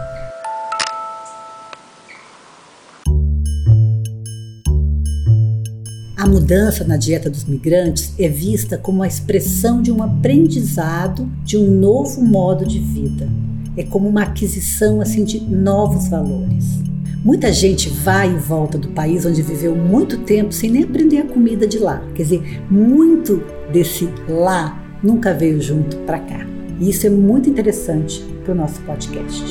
Mudança 6.30 6.84
na 6.84 6.96
dieta 6.96 7.28
dos 7.28 7.44
migrantes 7.44 8.14
é 8.16 8.28
vista 8.28 8.78
como 8.78 9.02
a 9.02 9.06
expressão 9.06 9.82
de 9.82 9.90
um 9.90 10.02
aprendizado 10.02 11.28
de 11.44 11.56
um 11.56 11.70
novo 11.70 12.22
modo 12.22 12.64
de 12.64 12.78
vida. 12.78 13.28
É 13.76 13.82
como 13.82 14.08
uma 14.08 14.22
aquisição 14.22 15.00
assim 15.00 15.24
de 15.24 15.40
novos 15.40 16.08
valores. 16.08 16.78
Muita 17.24 17.52
gente 17.52 17.90
vai 17.90 18.32
e 18.32 18.38
volta 18.38 18.78
do 18.78 18.88
país 18.88 19.26
onde 19.26 19.42
viveu 19.42 19.74
muito 19.74 20.18
tempo 20.18 20.52
sem 20.52 20.70
nem 20.70 20.84
aprender 20.84 21.18
a 21.18 21.26
comida 21.26 21.66
de 21.66 21.78
lá. 21.78 22.02
Quer 22.14 22.22
dizer, 22.22 22.62
muito 22.70 23.42
desse 23.72 24.08
lá 24.28 24.80
nunca 25.02 25.34
veio 25.34 25.60
junto 25.60 25.96
para 25.98 26.20
cá. 26.20 26.46
E 26.78 26.88
isso 26.88 27.06
é 27.06 27.10
muito 27.10 27.50
interessante 27.50 28.24
para 28.44 28.52
o 28.52 28.56
nosso 28.56 28.80
podcast. 28.82 29.44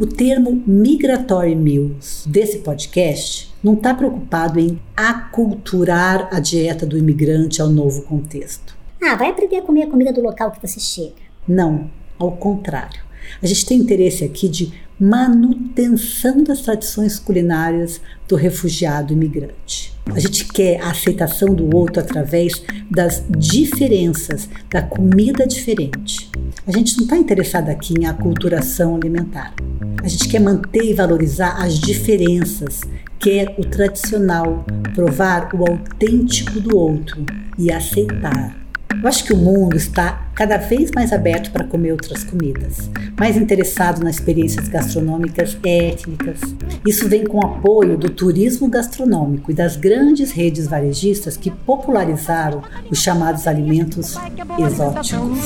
O 0.00 0.06
termo 0.06 0.62
Migratory 0.64 1.56
Meals 1.56 2.22
desse 2.24 2.58
podcast 2.58 3.52
não 3.60 3.74
está 3.74 3.92
preocupado 3.92 4.60
em 4.60 4.78
aculturar 4.96 6.28
a 6.30 6.38
dieta 6.38 6.86
do 6.86 6.96
imigrante 6.96 7.60
ao 7.60 7.68
novo 7.68 8.02
contexto. 8.02 8.76
Ah, 9.02 9.16
vai 9.16 9.30
aprender 9.30 9.56
a 9.56 9.62
comer 9.62 9.82
a 9.82 9.86
comida 9.88 10.12
do 10.12 10.22
local 10.22 10.52
que 10.52 10.64
você 10.64 10.78
chega. 10.78 11.16
Não, 11.48 11.90
ao 12.16 12.30
contrário. 12.30 13.00
A 13.42 13.46
gente 13.46 13.66
tem 13.66 13.80
interesse 13.80 14.22
aqui 14.22 14.48
de 14.48 14.72
manutenção 15.00 16.44
das 16.44 16.60
tradições 16.60 17.18
culinárias 17.18 18.00
do 18.28 18.36
refugiado 18.36 19.12
imigrante. 19.12 19.92
A 20.06 20.20
gente 20.20 20.46
quer 20.46 20.80
a 20.80 20.90
aceitação 20.90 21.52
do 21.52 21.76
outro 21.76 22.00
através 22.00 22.62
das 22.88 23.24
diferenças, 23.36 24.48
da 24.70 24.80
comida 24.80 25.44
diferente. 25.44 26.30
A 26.68 26.70
gente 26.70 26.98
não 26.98 27.04
está 27.04 27.16
interessado 27.16 27.70
aqui 27.70 27.94
em 27.98 28.04
aculturação 28.04 28.94
alimentar. 28.94 29.54
A 30.02 30.06
gente 30.06 30.28
quer 30.28 30.38
manter 30.38 30.84
e 30.84 30.92
valorizar 30.92 31.64
as 31.64 31.78
diferenças, 31.78 32.82
quer 33.18 33.54
o 33.56 33.62
tradicional, 33.62 34.66
provar 34.94 35.48
o 35.54 35.64
autêntico 35.66 36.60
do 36.60 36.76
outro 36.76 37.24
e 37.58 37.72
aceitar 37.72 38.54
eu 39.00 39.08
acho 39.08 39.24
que 39.24 39.32
o 39.32 39.36
mundo 39.36 39.76
está 39.76 40.28
cada 40.34 40.56
vez 40.56 40.90
mais 40.90 41.12
aberto 41.12 41.52
para 41.52 41.64
comer 41.64 41.92
outras 41.92 42.24
comidas, 42.24 42.90
mais 43.16 43.36
interessado 43.36 44.02
nas 44.02 44.16
experiências 44.16 44.66
gastronômicas 44.66 45.56
étnicas. 45.64 46.40
Isso 46.84 47.08
vem 47.08 47.24
com 47.24 47.38
o 47.38 47.46
apoio 47.46 47.96
do 47.96 48.10
turismo 48.10 48.66
gastronômico 48.68 49.52
e 49.52 49.54
das 49.54 49.76
grandes 49.76 50.32
redes 50.32 50.66
varejistas 50.66 51.36
que 51.36 51.50
popularizaram 51.50 52.60
os 52.90 52.98
chamados 52.98 53.46
alimentos 53.46 54.16
exóticos. 54.58 55.38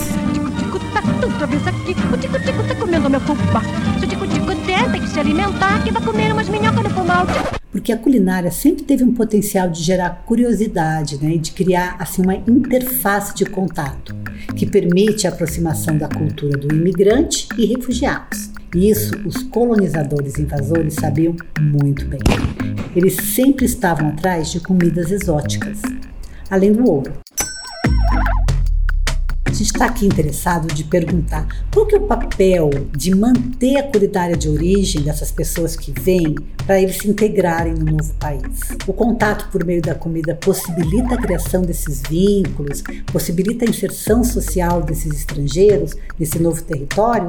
Tem 4.91 5.01
que 5.01 5.09
se 5.09 5.21
alimentar 5.21 5.83
que 5.83 5.91
vai 5.91 6.03
comer 6.03 6.33
umas 6.33 6.49
minhocas 6.49 6.83
no 6.83 6.91
fumal 6.91 7.27
porque 7.73 7.91
a 7.91 7.97
culinária 7.97 8.51
sempre 8.51 8.85
teve 8.85 9.03
um 9.03 9.15
potencial 9.15 9.69
de 9.71 9.83
gerar 9.83 10.25
curiosidade 10.27 11.17
né, 11.17 11.37
e 11.37 11.39
de 11.39 11.53
criar 11.53 11.97
assim, 11.99 12.21
uma 12.21 12.35
interface 12.35 13.35
de 13.35 13.47
contato 13.47 14.15
que 14.55 14.67
permite 14.67 15.27
a 15.27 15.31
aproximação 15.31 15.97
da 15.97 16.07
cultura 16.07 16.59
do 16.59 16.73
imigrante 16.75 17.49
e 17.57 17.65
refugiados. 17.65 18.51
E 18.77 18.91
isso 18.91 19.17
os 19.27 19.43
colonizadores 19.45 20.39
invasores 20.39 20.95
sabiam 20.95 21.35
muito 21.61 22.07
bem. 22.07 22.21
Eles 22.95 23.17
sempre 23.17 23.65
estavam 23.65 24.09
atrás 24.11 24.51
de 24.51 24.61
comidas 24.61 25.11
exóticas, 25.11 25.81
além 26.51 26.73
do 26.73 26.89
ouro. 26.89 27.13
Gente 29.63 29.75
está 29.75 29.87
aqui 29.87 30.07
interessado 30.07 30.67
de 30.75 30.83
perguntar 30.83 31.47
qual 31.73 31.87
que 31.87 31.95
é 31.95 31.99
o 31.99 32.03
papel 32.03 32.69
de 32.91 33.15
manter 33.15 33.77
a 33.77 33.85
culinária 33.85 34.37
de 34.37 34.49
origem 34.49 35.03
dessas 35.03 35.31
pessoas 35.31 35.77
que 35.77 35.93
vêm 35.93 36.35
para 36.67 36.81
eles 36.83 36.99
se 36.99 37.09
integrarem 37.09 37.73
no 37.73 37.93
novo 37.93 38.13
país. 38.15 38.73
O 38.89 38.93
contato 38.93 39.49
por 39.53 39.65
meio 39.65 39.81
da 39.81 39.95
comida 39.95 40.35
possibilita 40.35 41.15
a 41.15 41.17
criação 41.17 41.63
desses 41.63 42.03
vínculos, 42.03 42.83
possibilita 43.13 43.65
a 43.65 43.69
inserção 43.71 44.25
social 44.25 44.83
desses 44.83 45.13
estrangeiros 45.13 45.95
nesse 46.19 46.41
novo 46.41 46.61
território? 46.65 47.29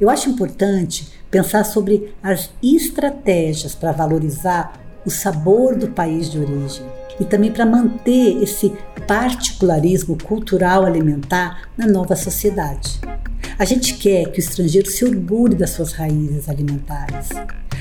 Eu 0.00 0.08
acho 0.08 0.30
importante 0.30 1.12
pensar 1.30 1.64
sobre 1.64 2.14
as 2.22 2.48
estratégias 2.62 3.74
para 3.74 3.92
valorizar 3.92 4.80
o 5.04 5.10
sabor 5.10 5.76
do 5.76 5.88
país 5.88 6.30
de 6.30 6.38
origem 6.38 6.86
e 7.20 7.24
também 7.24 7.50
para 7.50 7.66
manter 7.66 8.42
esse 8.42 8.72
particularismo 9.06 10.16
cultural 10.22 10.84
alimentar 10.84 11.62
na 11.76 11.86
nova 11.86 12.16
sociedade. 12.16 13.00
A 13.58 13.64
gente 13.64 13.94
quer 13.94 14.30
que 14.30 14.38
o 14.38 14.40
estrangeiro 14.40 14.90
se 14.90 15.04
orgulhe 15.04 15.54
das 15.54 15.70
suas 15.70 15.92
raízes 15.92 16.48
alimentares. 16.48 17.28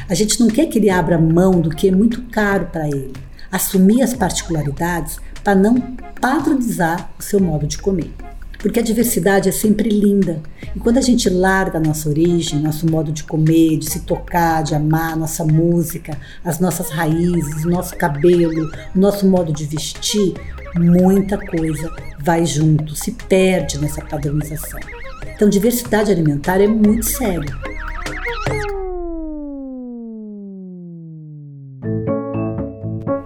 A 0.07 0.13
gente 0.13 0.39
não 0.39 0.47
quer 0.47 0.67
que 0.67 0.77
ele 0.77 0.89
abra 0.89 1.17
mão 1.17 1.59
do 1.59 1.69
que 1.69 1.89
é 1.89 1.91
muito 1.91 2.21
caro 2.23 2.67
para 2.71 2.87
ele. 2.87 3.13
Assumir 3.51 4.01
as 4.01 4.13
particularidades 4.13 5.19
para 5.43 5.55
não 5.55 5.79
padronizar 6.21 7.09
o 7.19 7.23
seu 7.23 7.39
modo 7.39 7.67
de 7.67 7.77
comer 7.77 8.13
porque 8.59 8.79
a 8.79 8.83
diversidade 8.83 9.49
é 9.49 9.51
sempre 9.51 9.89
linda. 9.89 10.41
E 10.75 10.79
quando 10.79 10.97
a 10.97 11.01
gente 11.01 11.29
larga 11.29 11.77
a 11.77 11.81
nossa 11.81 12.09
origem, 12.09 12.59
nosso 12.59 12.89
modo 12.89 13.11
de 13.11 13.23
comer, 13.23 13.77
de 13.77 13.89
se 13.89 14.01
tocar, 14.01 14.63
de 14.63 14.75
amar, 14.75 15.15
nossa 15.17 15.43
música, 15.43 16.17
as 16.43 16.59
nossas 16.59 16.89
raízes, 16.89 17.65
nosso 17.65 17.95
cabelo, 17.95 18.69
nosso 18.93 19.27
modo 19.27 19.53
de 19.53 19.65
vestir, 19.65 20.33
muita 20.75 21.37
coisa 21.37 21.91
vai 22.19 22.45
junto, 22.45 22.95
se 22.95 23.11
perde 23.11 23.79
nessa 23.79 24.01
padronização. 24.01 24.79
Então, 25.35 25.49
diversidade 25.49 26.11
alimentar 26.11 26.61
é 26.61 26.67
muito 26.67 27.05
sério. 27.05 27.74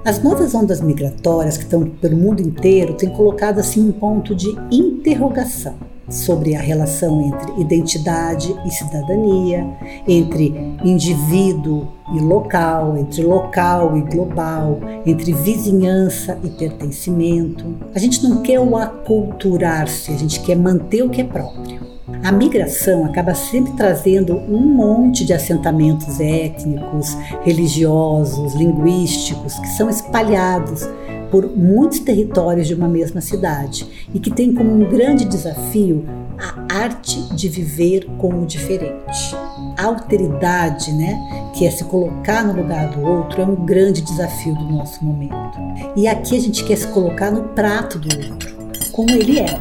As 0.10 0.24
novas 0.24 0.56
ondas 0.56 0.82
migratórias 0.82 1.56
que 1.56 1.66
estão 1.66 1.86
pelo 1.86 2.18
mundo 2.18 2.42
inteiro 2.42 2.96
têm 2.96 3.12
colocado 3.12 3.60
assim 3.60 3.88
um 3.88 3.92
ponto 3.92 4.34
de 4.34 4.50
interrogação 4.72 5.76
sobre 6.10 6.56
a 6.56 6.60
relação 6.60 7.22
entre 7.22 7.62
identidade 7.62 8.52
e 8.66 8.72
cidadania, 8.72 9.68
entre 10.08 10.48
indivíduo 10.84 11.90
e 12.16 12.20
local, 12.22 12.98
entre 12.98 13.22
local 13.22 13.96
e 13.96 14.02
global, 14.02 14.80
entre 15.06 15.32
vizinhança 15.32 16.40
e 16.44 16.50
pertencimento. 16.50 17.78
A 17.94 18.00
gente 18.00 18.28
não 18.28 18.42
quer 18.42 18.60
o 18.60 18.76
aculturar-se, 18.76 20.12
a 20.12 20.18
gente 20.18 20.40
quer 20.40 20.56
manter 20.56 21.04
o 21.04 21.10
que 21.12 21.22
é 21.22 21.24
próprio. 21.24 21.99
A 22.24 22.32
migração 22.32 23.06
acaba 23.06 23.34
sempre 23.34 23.74
trazendo 23.74 24.36
um 24.36 24.60
monte 24.60 25.26
de 25.26 25.34
assentamentos 25.34 26.20
étnicos, 26.20 27.16
religiosos, 27.44 28.54
linguísticos, 28.54 29.58
que 29.60 29.68
são 29.70 29.90
espalhados 29.90 30.88
por 31.32 31.48
muitos 31.56 32.00
territórios 32.00 32.68
de 32.68 32.74
uma 32.74 32.88
mesma 32.88 33.22
cidade 33.22 33.88
e 34.14 34.20
que 34.20 34.32
tem 34.32 34.54
como 34.54 34.72
um 34.72 34.90
grande 34.90 35.26
desafio 35.26 36.06
a 36.38 36.84
arte 36.84 37.22
de 37.36 37.48
viver 37.48 38.06
com 38.18 38.42
o 38.42 38.46
diferente. 38.46 39.36
A 39.78 39.86
alteridade, 39.86 40.92
né, 40.92 41.18
que 41.54 41.66
é 41.66 41.72
se 41.72 41.84
colocar 41.86 42.44
no 42.44 42.62
lugar 42.62 42.90
do 42.90 43.02
outro, 43.02 43.42
é 43.42 43.46
um 43.46 43.56
grande 43.56 44.02
desafio 44.02 44.56
do 44.56 44.64
nosso 44.66 45.04
momento. 45.04 45.58
E 45.96 46.08
aqui 46.08 46.36
a 46.36 46.42
gente 46.42 46.64
quer 46.64 46.78
se 46.78 46.88
colocar 46.88 47.32
no 47.32 47.44
prato 47.50 47.98
do 48.00 48.10
outro, 48.30 48.56
como 48.92 49.12
ele 49.12 49.40
é. 49.40 49.60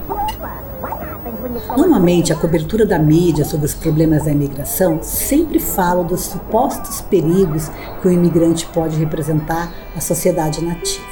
Normalmente, 1.77 2.33
a 2.33 2.37
cobertura 2.37 2.87
da 2.87 2.99
mídia 2.99 3.45
sobre 3.45 3.67
os 3.67 3.75
problemas 3.75 4.25
da 4.25 4.33
imigração 4.33 5.01
sempre 5.03 5.59
fala 5.59 6.03
dos 6.03 6.23
supostos 6.23 7.01
perigos 7.03 7.71
que 8.01 8.09
o 8.09 8.11
imigrante 8.11 8.67
pode 8.67 8.97
representar 8.97 9.73
à 9.95 10.01
sociedade 10.01 10.65
nativa. 10.65 11.07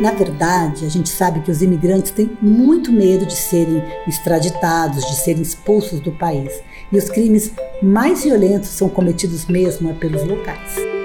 Na 0.00 0.12
verdade, 0.12 0.84
a 0.84 0.88
gente 0.88 1.08
sabe 1.08 1.40
que 1.40 1.50
os 1.50 1.62
imigrantes 1.62 2.10
têm 2.10 2.36
muito 2.40 2.92
medo 2.92 3.24
de 3.24 3.34
serem 3.34 3.82
extraditados, 4.06 5.04
de 5.04 5.16
serem 5.16 5.42
expulsos 5.42 6.00
do 6.00 6.12
país, 6.12 6.52
e 6.92 6.98
os 6.98 7.08
crimes 7.08 7.52
mais 7.82 8.24
violentos 8.24 8.68
são 8.68 8.88
cometidos 8.88 9.46
mesmo 9.46 9.94
pelos 9.94 10.22
locais 10.22 10.95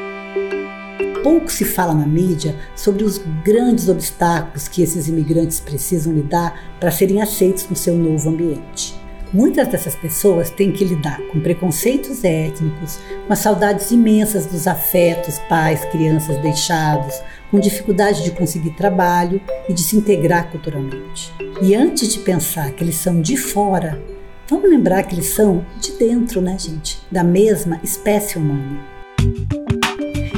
pouco 1.24 1.52
se 1.52 1.66
fala 1.66 1.94
na 1.94 2.06
mídia 2.06 2.56
sobre 2.76 3.04
os 3.04 3.20
grandes 3.44 3.90
obstáculos 3.90 4.68
que 4.68 4.82
esses 4.82 5.08
imigrantes 5.08 5.60
precisam 5.60 6.14
lidar 6.14 6.76
para 6.80 6.92
serem 6.92 7.22
aceitos 7.22 7.68
no 7.70 7.76
seu 7.76 7.96
novo 7.96 8.30
ambiente. 8.30 9.00
Muitas 9.34 9.70
dessas 9.70 9.96
pessoas 9.96 10.50
têm 10.50 10.74
que 10.74 10.84
lidar 10.84 11.22
com 11.32 11.40
preconceitos 11.40 12.22
étnicos, 12.22 13.00
com 13.26 13.32
as 13.32 13.40
saudades 13.40 13.90
imensas 13.90 14.46
dos 14.46 14.68
afetos, 14.68 15.40
pais, 15.48 15.86
crianças 15.86 16.38
deixados, 16.42 17.16
com 17.50 17.58
dificuldade 17.58 18.24
de 18.24 18.32
conseguir 18.32 18.72
trabalho 18.72 19.40
e 19.70 19.74
de 19.74 19.82
se 19.82 19.96
integrar 19.96 20.52
culturalmente. 20.52 21.34
E 21.62 21.74
antes 21.74 22.12
de 22.12 22.20
pensar 22.20 22.72
que 22.72 22.84
eles 22.84 22.96
são 22.96 23.22
de 23.22 23.38
fora, 23.38 24.04
vamos 24.50 24.70
lembrar 24.70 25.04
que 25.04 25.16
eles 25.16 25.28
são 25.28 25.66
de 25.80 25.94
dentro, 25.94 26.42
né, 26.42 26.58
gente? 26.60 27.00
Da 27.10 27.24
mesma 27.24 27.80
espécie 27.84 28.38
humana. 28.38 28.82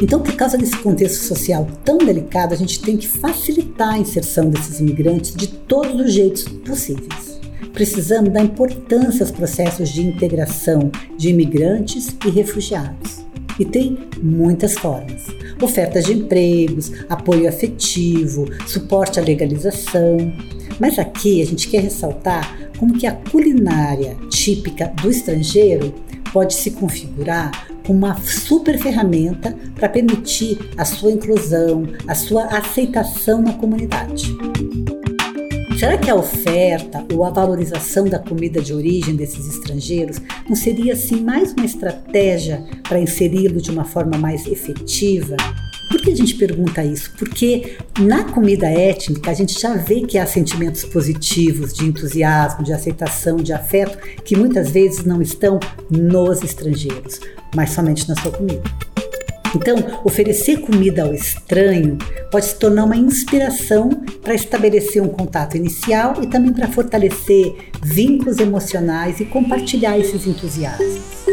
Então, 0.04 0.20
por 0.20 0.36
causa 0.36 0.58
desse 0.58 0.76
contexto 0.80 1.24
social 1.24 1.66
tão 1.86 1.98
delicado, 1.98 2.54
a 2.54 2.58
gente 2.58 2.82
tem 2.82 2.98
que 2.98 3.08
facilitar 3.08 3.94
a 3.94 3.98
inserção 3.98 4.50
desses 4.50 4.82
imigrantes 4.82 5.34
de 5.34 5.48
todos 5.48 5.98
os 5.98 6.12
jeitos 6.12 6.44
possíveis. 6.44 7.40
Precisamos 7.72 8.34
dar 8.34 8.44
importância 8.44 9.24
aos 9.24 9.32
processos 9.32 9.88
de 9.88 10.02
integração 10.02 10.92
de 11.18 11.30
imigrantes 11.30 12.14
e 12.26 12.30
refugiados. 12.30 13.24
E 13.58 13.64
tem 13.64 13.98
muitas 14.22 14.74
formas: 14.74 15.24
ofertas 15.62 16.04
de 16.04 16.12
empregos, 16.12 16.92
apoio 17.08 17.48
afetivo, 17.48 18.46
suporte 18.68 19.22
à 19.22 19.24
legalização. 19.24 20.18
Mas 20.82 21.00
aqui 21.00 21.42
a 21.42 21.46
gente 21.46 21.70
quer 21.70 21.82
ressaltar 21.82 22.70
como 22.78 22.98
que 22.98 23.08
a 23.08 23.14
culinária 23.14 24.18
típica 24.30 24.94
do 25.02 25.10
estrangeiro 25.10 25.94
pode 26.34 26.56
se 26.56 26.72
configurar 26.72 27.73
uma 27.88 28.16
super 28.22 28.78
ferramenta 28.78 29.56
para 29.76 29.90
permitir 29.90 30.58
a 30.78 30.86
sua 30.86 31.12
inclusão, 31.12 31.88
a 32.08 32.16
sua 32.16 32.46
aceitação 32.46 33.42
na 33.42 33.54
comunidade. 33.54 34.34
Será 35.78 35.98
que 35.98 36.10
a 36.10 36.16
oferta 36.16 37.04
ou 37.14 37.26
a 37.26 37.30
valorização 37.30 38.08
da 38.08 38.18
comida 38.18 38.62
de 38.62 38.74
origem 38.74 39.16
desses 39.16 39.48
estrangeiros 39.48 40.18
não 40.48 40.56
seria 40.56 40.94
assim 40.94 41.22
mais 41.22 41.52
uma 41.52 41.66
estratégia 41.66 42.64
para 42.88 43.02
inseri-lo 43.02 43.60
de 43.60 43.70
uma 43.70 43.84
forma 43.84 44.18
mais 44.18 44.46
efetiva? 44.46 45.36
Por 45.90 46.02
que 46.02 46.12
a 46.12 46.16
gente 46.16 46.36
pergunta 46.36 46.84
isso? 46.84 47.12
Porque 47.18 47.78
na 48.00 48.24
comida 48.24 48.68
étnica 48.68 49.32
a 49.32 49.34
gente 49.34 49.60
já 49.60 49.76
vê 49.76 50.02
que 50.02 50.18
há 50.18 50.26
sentimentos 50.26 50.86
positivos 50.86 51.74
de 51.74 51.86
entusiasmo, 51.86 52.64
de 52.64 52.72
aceitação, 52.72 53.38
de 53.38 53.52
afeto, 53.52 53.98
que 54.24 54.36
muitas 54.36 54.72
vezes 54.72 55.04
não 55.04 55.22
estão 55.22 55.60
nos 55.90 56.42
estrangeiros, 56.44 57.20
mas 57.54 57.72
somente 57.72 58.08
na 58.08 58.16
sua 58.16 58.32
comida. 58.32 58.64
Então, 59.56 59.76
oferecer 60.04 60.62
comida 60.62 61.04
ao 61.04 61.14
estranho 61.14 61.98
pode 62.32 62.46
se 62.46 62.56
tornar 62.56 62.86
uma 62.86 62.96
inspiração 62.96 63.90
para 64.22 64.34
estabelecer 64.34 65.02
um 65.02 65.10
contato 65.10 65.56
inicial 65.56 66.16
e 66.24 66.28
também 66.28 66.52
para 66.52 66.68
fortalecer 66.68 67.56
vínculos 67.82 68.40
emocionais 68.40 69.20
e 69.20 69.26
compartilhar 69.26 69.98
esses 70.00 70.26
entusiasmos. 70.26 71.24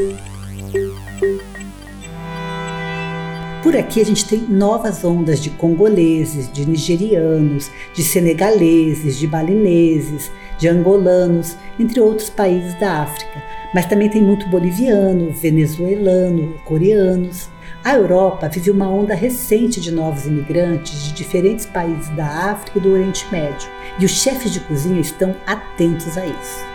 Por 3.63 3.77
aqui 3.77 4.01
a 4.01 4.05
gente 4.05 4.27
tem 4.27 4.41
novas 4.41 5.05
ondas 5.05 5.41
de 5.41 5.51
congoleses, 5.51 6.51
de 6.53 6.67
nigerianos, 6.67 7.71
de 7.95 8.03
senegaleses, 8.03 9.19
de 9.19 9.27
balineses, 9.27 10.31
de 10.59 10.67
angolanos, 10.67 11.57
entre 11.79 12.01
outros 12.01 12.31
países 12.31 12.79
da 12.81 13.03
África. 13.03 13.50
Mas 13.73 13.87
também 13.87 14.09
tem 14.09 14.23
muito 14.23 14.49
boliviano, 14.49 15.31
venezuelano, 15.31 16.55
coreanos. 16.65 17.49
A 17.85 17.95
Europa 17.95 18.49
vive 18.49 18.71
uma 18.71 18.91
onda 18.91 19.15
recente 19.15 19.81
de 19.81 19.91
novos 19.91 20.27
imigrantes 20.27 21.05
de 21.05 21.13
diferentes 21.15 21.67
países 21.67 22.09
da 22.11 22.27
África 22.27 22.79
e 22.79 22.83
do 22.83 22.93
Oriente 22.93 23.25
Médio, 23.31 23.69
e 23.99 24.05
os 24.05 24.11
chefes 24.11 24.53
de 24.53 24.61
cozinha 24.61 25.01
estão 25.01 25.35
atentos 25.47 26.19
a 26.19 26.27
isso. 26.27 26.71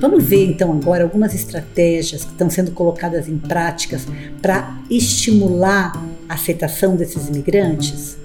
Vamos 0.00 0.24
ver 0.24 0.46
então 0.46 0.70
agora 0.72 1.02
algumas 1.02 1.34
estratégias 1.34 2.24
que 2.24 2.30
estão 2.30 2.48
sendo 2.48 2.70
colocadas 2.70 3.28
em 3.28 3.38
práticas 3.38 4.06
para 4.40 4.78
estimular 4.90 5.92
a 6.28 6.34
aceitação 6.34 6.94
desses 6.94 7.28
imigrantes? 7.28 8.16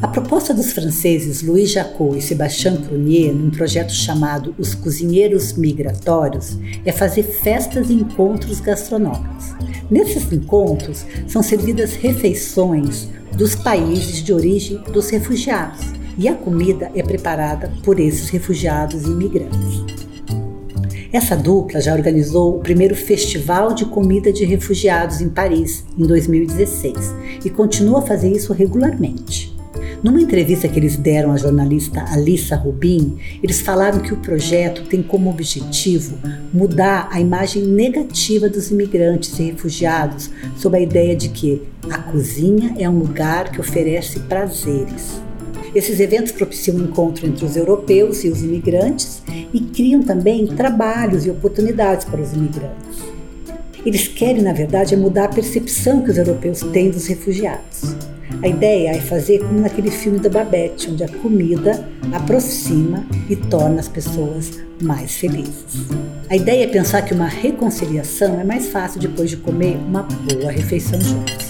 A 0.00 0.06
proposta 0.06 0.54
dos 0.54 0.70
franceses 0.70 1.42
Louis 1.42 1.72
Jacot 1.72 2.16
e 2.16 2.22
Sébastien 2.22 2.76
Prunier, 2.76 3.34
num 3.34 3.50
projeto 3.50 3.92
chamado 3.92 4.54
Os 4.56 4.72
Cozinheiros 4.72 5.54
Migratórios, 5.54 6.56
é 6.84 6.92
fazer 6.92 7.24
festas 7.24 7.90
e 7.90 7.94
encontros 7.94 8.60
gastronômicos. 8.60 9.54
Nesses 9.90 10.30
encontros 10.32 11.04
são 11.26 11.42
servidas 11.42 11.94
refeições 11.94 13.08
dos 13.36 13.56
países 13.56 14.22
de 14.22 14.32
origem 14.32 14.80
dos 14.92 15.10
refugiados 15.10 15.84
e 16.16 16.28
a 16.28 16.34
comida 16.34 16.92
é 16.94 17.02
preparada 17.02 17.72
por 17.82 17.98
esses 17.98 18.28
refugiados 18.28 19.02
e 19.02 19.10
imigrantes. 19.10 19.82
Essa 21.12 21.34
dupla 21.36 21.80
já 21.80 21.92
organizou 21.92 22.56
o 22.56 22.60
primeiro 22.60 22.94
Festival 22.94 23.74
de 23.74 23.84
Comida 23.86 24.32
de 24.32 24.44
Refugiados 24.44 25.20
em 25.20 25.28
Paris, 25.28 25.84
em 25.96 26.06
2016, 26.06 26.94
e 27.44 27.50
continua 27.50 27.98
a 27.98 28.02
fazer 28.02 28.30
isso 28.30 28.52
regularmente. 28.52 29.47
Numa 30.02 30.20
entrevista 30.20 30.68
que 30.68 30.78
eles 30.78 30.96
deram 30.96 31.32
à 31.32 31.36
jornalista 31.36 32.04
Alissa 32.12 32.54
Rubin, 32.54 33.18
eles 33.42 33.60
falaram 33.60 33.98
que 34.00 34.12
o 34.12 34.18
projeto 34.18 34.84
tem 34.84 35.02
como 35.02 35.28
objetivo 35.28 36.16
mudar 36.52 37.08
a 37.10 37.20
imagem 37.20 37.64
negativa 37.64 38.48
dos 38.48 38.70
imigrantes 38.70 39.36
e 39.40 39.50
refugiados 39.50 40.30
sob 40.56 40.76
a 40.76 40.80
ideia 40.80 41.16
de 41.16 41.28
que 41.30 41.62
a 41.90 41.98
cozinha 41.98 42.74
é 42.78 42.88
um 42.88 42.98
lugar 42.98 43.50
que 43.50 43.60
oferece 43.60 44.20
prazeres. 44.20 45.20
Esses 45.74 45.98
eventos 45.98 46.30
propiciam 46.30 46.76
um 46.76 46.84
encontro 46.84 47.26
entre 47.26 47.44
os 47.44 47.56
europeus 47.56 48.22
e 48.22 48.28
os 48.28 48.40
imigrantes 48.40 49.20
e 49.52 49.60
criam 49.60 50.02
também 50.02 50.46
trabalhos 50.46 51.26
e 51.26 51.30
oportunidades 51.30 52.04
para 52.04 52.20
os 52.20 52.32
imigrantes. 52.32 52.98
Eles 53.84 54.06
querem, 54.06 54.42
na 54.42 54.52
verdade, 54.52 54.96
mudar 54.96 55.24
a 55.24 55.28
percepção 55.28 56.02
que 56.02 56.10
os 56.10 56.18
europeus 56.18 56.60
têm 56.72 56.90
dos 56.90 57.06
refugiados. 57.06 58.07
A 58.42 58.46
ideia 58.46 58.90
é 58.90 59.00
fazer 59.00 59.40
como 59.40 59.60
naquele 59.60 59.90
filme 59.90 60.18
da 60.18 60.28
Babette, 60.28 60.90
onde 60.90 61.02
a 61.02 61.08
comida 61.08 61.88
aproxima 62.12 63.04
e 63.28 63.34
torna 63.34 63.80
as 63.80 63.88
pessoas 63.88 64.60
mais 64.80 65.16
felizes. 65.16 65.88
A 66.28 66.36
ideia 66.36 66.64
é 66.64 66.68
pensar 66.68 67.02
que 67.02 67.14
uma 67.14 67.26
reconciliação 67.26 68.38
é 68.38 68.44
mais 68.44 68.68
fácil 68.68 69.00
depois 69.00 69.30
de 69.30 69.38
comer 69.38 69.76
uma 69.76 70.02
boa 70.02 70.52
refeição 70.52 71.00
juntos. 71.00 71.48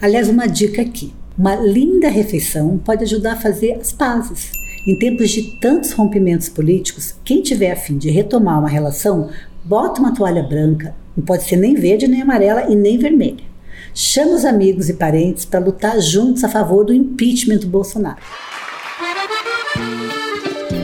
Aliás, 0.00 0.28
uma 0.28 0.46
dica 0.46 0.82
aqui: 0.82 1.12
uma 1.36 1.56
linda 1.56 2.08
refeição 2.08 2.78
pode 2.78 3.02
ajudar 3.02 3.32
a 3.32 3.40
fazer 3.40 3.72
as 3.80 3.92
pazes. 3.92 4.52
Em 4.86 4.98
tempos 4.98 5.30
de 5.30 5.58
tantos 5.58 5.92
rompimentos 5.92 6.50
políticos, 6.50 7.14
quem 7.24 7.40
tiver 7.40 7.72
a 7.72 7.76
fim 7.76 7.96
de 7.96 8.10
retomar 8.10 8.60
uma 8.60 8.68
relação, 8.68 9.30
bota 9.64 9.98
uma 9.98 10.14
toalha 10.14 10.42
branca, 10.42 10.94
não 11.16 11.24
pode 11.24 11.44
ser 11.44 11.56
nem 11.56 11.74
verde, 11.74 12.06
nem 12.06 12.20
amarela 12.20 12.70
e 12.70 12.76
nem 12.76 12.98
vermelha 12.98 13.53
chama 13.92 14.32
os 14.32 14.44
amigos 14.44 14.88
e 14.88 14.94
parentes 14.94 15.44
para 15.44 15.60
lutar 15.60 16.00
juntos 16.00 16.44
a 16.44 16.48
favor 16.48 16.84
do 16.84 16.94
impeachment 16.94 17.58
do 17.58 17.66
Bolsonaro. 17.66 18.18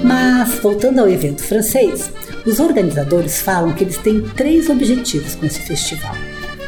Mas, 0.02 0.58
voltando 0.60 0.98
ao 0.98 1.08
evento 1.08 1.42
francês, 1.42 2.10
os 2.44 2.58
organizadores 2.58 3.40
falam 3.40 3.72
que 3.72 3.84
eles 3.84 3.98
têm 3.98 4.22
três 4.22 4.68
objetivos 4.68 5.34
com 5.34 5.46
esse 5.46 5.60
festival. 5.60 6.14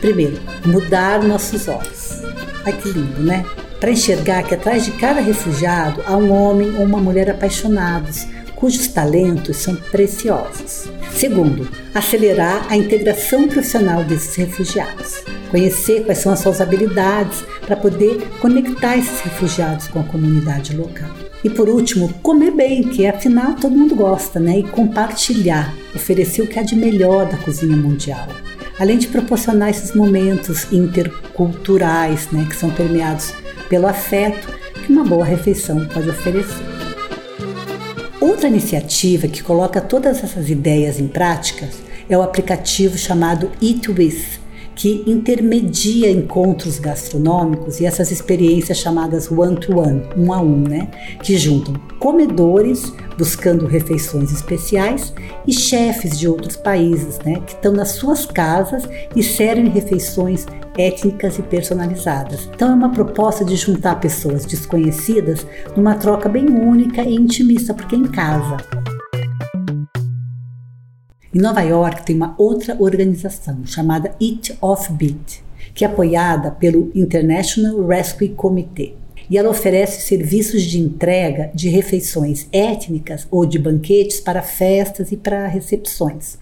Primeiro, 0.01 0.41
mudar 0.67 1.23
nossos 1.23 1.69
olhos. 1.69 2.23
Ai 2.65 2.73
que 2.73 2.91
lindo, 2.91 3.23
né? 3.23 3.45
Para 3.81 3.91
enxergar 3.91 4.45
que 4.45 4.55
atrás 4.55 4.85
de 4.85 4.93
cada 4.93 5.21
refugiado 5.21 6.03
há 6.07 6.17
um 6.17 6.31
homem 6.31 6.77
ou 6.77 6.85
uma 6.85 6.99
mulher 6.99 7.31
apaixonados, 7.31 8.27
cujos 8.55 8.87
talentos 8.87 9.57
são 9.57 9.75
preciosos. 9.75 10.85
Segundo, 11.15 11.69
acelerar 11.95 12.67
a 12.71 12.77
integração 12.77 13.47
profissional 13.49 14.05
desses 14.05 14.35
refugiados 14.35 15.23
conhecer 15.53 16.05
quais 16.05 16.19
são 16.19 16.33
as 16.33 16.41
suas 16.41 16.63
habilidades 16.63 17.45
para 17.67 17.77
poder 17.77 18.27
conectar 18.41 18.97
esses 18.97 19.21
refugiados 19.21 19.87
com 19.87 20.01
a 20.01 20.05
comunidade 20.05 20.75
local. 20.75 21.11
E 21.45 21.51
por 21.51 21.69
último, 21.69 22.09
comer 22.23 22.53
bem, 22.53 22.83
que 22.85 23.07
afinal 23.07 23.55
todo 23.55 23.77
mundo 23.77 23.95
gosta, 23.95 24.41
né? 24.41 24.61
E 24.61 24.63
compartilhar, 24.63 25.75
oferecer 25.95 26.41
o 26.43 26.47
que 26.47 26.59
há 26.59 26.63
de 26.63 26.75
melhor 26.75 27.29
da 27.29 27.37
cozinha 27.37 27.77
mundial. 27.77 28.27
Além 28.81 28.97
de 28.97 29.09
proporcionar 29.09 29.69
esses 29.69 29.95
momentos 29.95 30.73
interculturais, 30.73 32.29
né, 32.33 32.47
que 32.49 32.57
são 32.57 32.71
permeados 32.71 33.35
pelo 33.69 33.87
afeto 33.87 34.49
que 34.85 34.91
uma 34.91 35.05
boa 35.05 35.25
refeição 35.25 35.87
pode 35.87 36.09
oferecer. 36.09 36.72
Outra 38.23 38.47
iniciativa 38.47 39.27
que 39.27 39.43
coloca 39.43 39.81
todas 39.81 40.23
essas 40.23 40.49
ideias 40.49 41.01
em 41.01 41.09
práticas 41.09 41.71
é 42.09 42.17
o 42.17 42.23
aplicativo 42.23 42.97
chamado 42.97 43.51
Eat 43.61 43.91
With, 43.91 44.39
que 44.83 45.05
intermedia 45.07 46.11
encontros 46.11 46.81
gastronômicos 46.81 47.79
e 47.79 47.87
essas 47.87 48.11
experiências 48.11 48.79
chamadas 48.79 49.31
one-to-one, 49.31 50.01
-one, 50.01 50.19
um 50.19 50.33
a 50.33 50.41
um, 50.41 50.57
né? 50.57 50.91
Que 51.23 51.39
juntam 51.39 51.75
comedores 52.01 52.93
buscando 53.17 53.69
refeições 53.69 54.33
especiais 54.33 55.15
e 55.47 55.53
chefes 55.53 56.19
de 56.19 56.27
outros 56.27 56.57
países, 56.57 57.21
né? 57.21 57.41
Que 57.47 57.53
estão 57.53 57.73
nas 57.73 57.91
suas 57.91 58.27
casas 58.27 58.83
e 59.15 59.23
servem 59.23 59.69
refeições 59.69 60.47
étnicas 60.77 61.39
e 61.39 61.43
personalizadas. 61.43 62.51
Então 62.53 62.73
é 62.73 62.75
uma 62.75 62.91
proposta 62.91 63.45
de 63.45 63.55
juntar 63.55 64.01
pessoas 64.01 64.45
desconhecidas 64.45 65.47
numa 65.77 65.95
troca 65.95 66.29
bem 66.29 66.47
única 66.47 67.03
e 67.05 67.15
intimista, 67.15 67.73
porque 67.73 67.95
é 67.95 67.99
em 67.99 68.09
casa. 68.09 68.57
Em 71.35 71.41
Nova 71.41 71.63
York 71.63 72.05
tem 72.05 72.15
uma 72.15 72.35
outra 72.37 72.77
organização 72.79 73.65
chamada 73.65 74.15
Eat 74.21 74.55
Off 74.61 74.93
Beat, 74.93 75.43
que 75.73 75.83
é 75.83 75.89
apoiada 75.89 76.51
pelo 76.51 76.93
International 76.95 77.87
Rescue 77.87 78.29
Committee. 78.29 78.95
E 79.31 79.39
ela 79.39 79.49
oferece 79.49 80.07
serviços 80.07 80.61
de 80.63 80.79
entrega 80.79 81.51
de 81.55 81.71
refeições 81.71 82.47
étnicas 82.53 83.27
ou 83.31 83.47
de 83.47 83.59
banquetes 83.59 84.21
para 84.21 84.43
festas 84.43 85.11
e 85.11 85.17
para 85.17 85.47
recepções. 85.47 86.37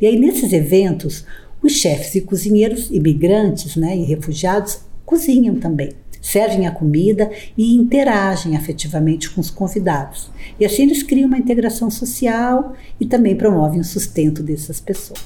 E 0.00 0.06
aí, 0.06 0.16
nesses 0.16 0.52
eventos, 0.52 1.24
os 1.60 1.72
chefes 1.72 2.14
e 2.14 2.20
cozinheiros 2.20 2.92
imigrantes 2.92 3.74
né, 3.74 3.96
e 3.96 4.04
refugiados 4.04 4.82
cozinham 5.04 5.56
também 5.56 5.90
servem 6.20 6.66
a 6.66 6.70
comida 6.70 7.30
e 7.56 7.74
interagem 7.74 8.56
afetivamente 8.56 9.30
com 9.30 9.40
os 9.40 9.50
convidados. 9.50 10.30
E 10.58 10.64
assim 10.64 10.82
eles 10.82 11.02
criam 11.02 11.28
uma 11.28 11.38
integração 11.38 11.90
social 11.90 12.74
e 13.00 13.06
também 13.06 13.36
promovem 13.36 13.80
o 13.80 13.84
sustento 13.84 14.42
dessas 14.42 14.80
pessoas. 14.80 15.20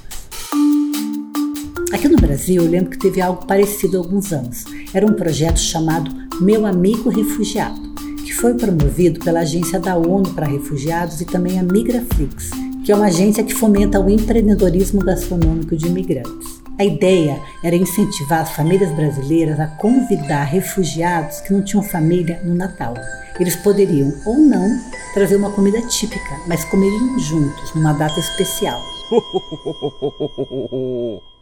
Aqui 1.91 2.07
no 2.07 2.17
Brasil, 2.17 2.63
eu 2.63 2.69
lembro 2.69 2.89
que 2.89 2.97
teve 2.97 3.21
algo 3.21 3.45
parecido 3.45 3.97
há 3.97 3.99
alguns 3.99 4.33
anos. 4.33 4.65
Era 4.93 5.05
um 5.05 5.13
projeto 5.13 5.59
chamado 5.59 6.11
Meu 6.41 6.65
Amigo 6.65 7.09
Refugiado, 7.09 7.79
que 8.25 8.33
foi 8.33 8.55
promovido 8.55 9.19
pela 9.19 9.41
Agência 9.41 9.79
da 9.79 9.95
ONU 9.95 10.33
para 10.33 10.47
Refugiados 10.47 11.21
e 11.21 11.25
também 11.25 11.59
a 11.59 11.63
Migraflix, 11.63 12.49
que 12.83 12.91
é 12.91 12.95
uma 12.95 13.05
agência 13.05 13.43
que 13.43 13.53
fomenta 13.53 13.99
o 13.99 14.09
empreendedorismo 14.09 15.01
gastronômico 15.01 15.77
de 15.77 15.85
imigrantes. 15.85 16.62
A 16.79 16.83
ideia 16.83 17.39
era 17.63 17.75
incentivar 17.75 18.41
as 18.41 18.51
famílias 18.51 18.91
brasileiras 18.91 19.59
a 19.59 19.67
convidar 19.67 20.45
refugiados 20.45 21.39
que 21.41 21.53
não 21.53 21.63
tinham 21.63 21.83
família 21.83 22.41
no 22.43 22.55
Natal. 22.55 22.95
Eles 23.39 23.55
poderiam 23.55 24.11
ou 24.25 24.37
não 24.37 24.67
trazer 25.13 25.35
uma 25.35 25.51
comida 25.51 25.81
típica, 25.83 26.39
mas 26.47 26.65
comeriam 26.65 27.19
juntos 27.19 27.73
numa 27.75 27.93
data 27.93 28.19
especial. 28.19 28.81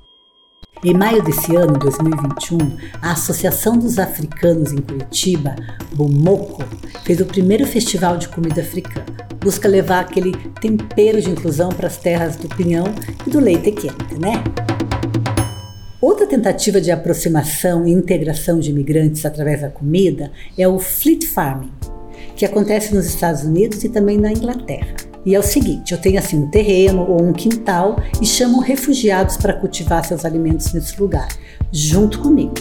Em 0.84 0.96
maio 0.96 1.22
desse 1.22 1.56
ano, 1.56 1.78
2021, 1.78 2.58
a 3.04 3.12
Associação 3.12 3.78
dos 3.78 4.00
Africanos 4.00 4.74
em 4.74 4.78
Curitiba, 4.78 5.56
Bomoko, 5.94 6.64
fez 7.04 7.22
o 7.22 7.26
primeiro 7.26 7.68
festival 7.68 8.18
de 8.18 8.28
comida 8.28 8.62
africana. 8.62 9.06
Busca 9.40 9.68
levar 9.68 10.00
aquele 10.00 10.32
tempero 10.60 11.22
de 11.22 11.30
inclusão 11.30 11.70
para 11.70 11.86
as 11.86 11.98
terras 11.98 12.36
do 12.36 12.50
pinhão 12.50 12.86
e 13.28 13.30
do 13.30 13.40
leite 13.40 13.72
quente, 13.72 14.20
né? 14.20 14.44
Outra 16.02 16.26
tentativa 16.26 16.82
de 16.82 16.90
aproximação 16.90 17.86
e 17.86 17.92
integração 17.92 18.58
de 18.58 18.72
imigrantes 18.72 19.24
através 19.24 19.62
da 19.62 19.70
comida 19.70 20.32
é 20.58 20.68
o 20.68 20.80
fleet 20.80 21.28
farming, 21.28 21.72
que 22.36 22.44
acontece 22.44 22.96
nos 22.96 23.06
Estados 23.06 23.44
Unidos 23.44 23.84
e 23.84 23.90
também 23.90 24.18
na 24.18 24.32
Inglaterra. 24.32 24.96
E 25.24 25.36
é 25.36 25.40
o 25.40 25.44
seguinte: 25.44 25.92
eu 25.92 26.00
tenho 26.00 26.18
assim 26.18 26.40
um 26.40 26.50
terreno 26.50 27.06
ou 27.08 27.22
um 27.22 27.32
quintal 27.32 28.02
e 28.20 28.26
chamo 28.26 28.60
refugiados 28.60 29.38
para 29.38 29.54
cultivar 29.54 30.04
seus 30.04 30.26
alimentos 30.26 30.74
nesse 30.74 31.00
lugar, 31.00 31.28
junto 31.72 32.18
comigo. 32.18 32.56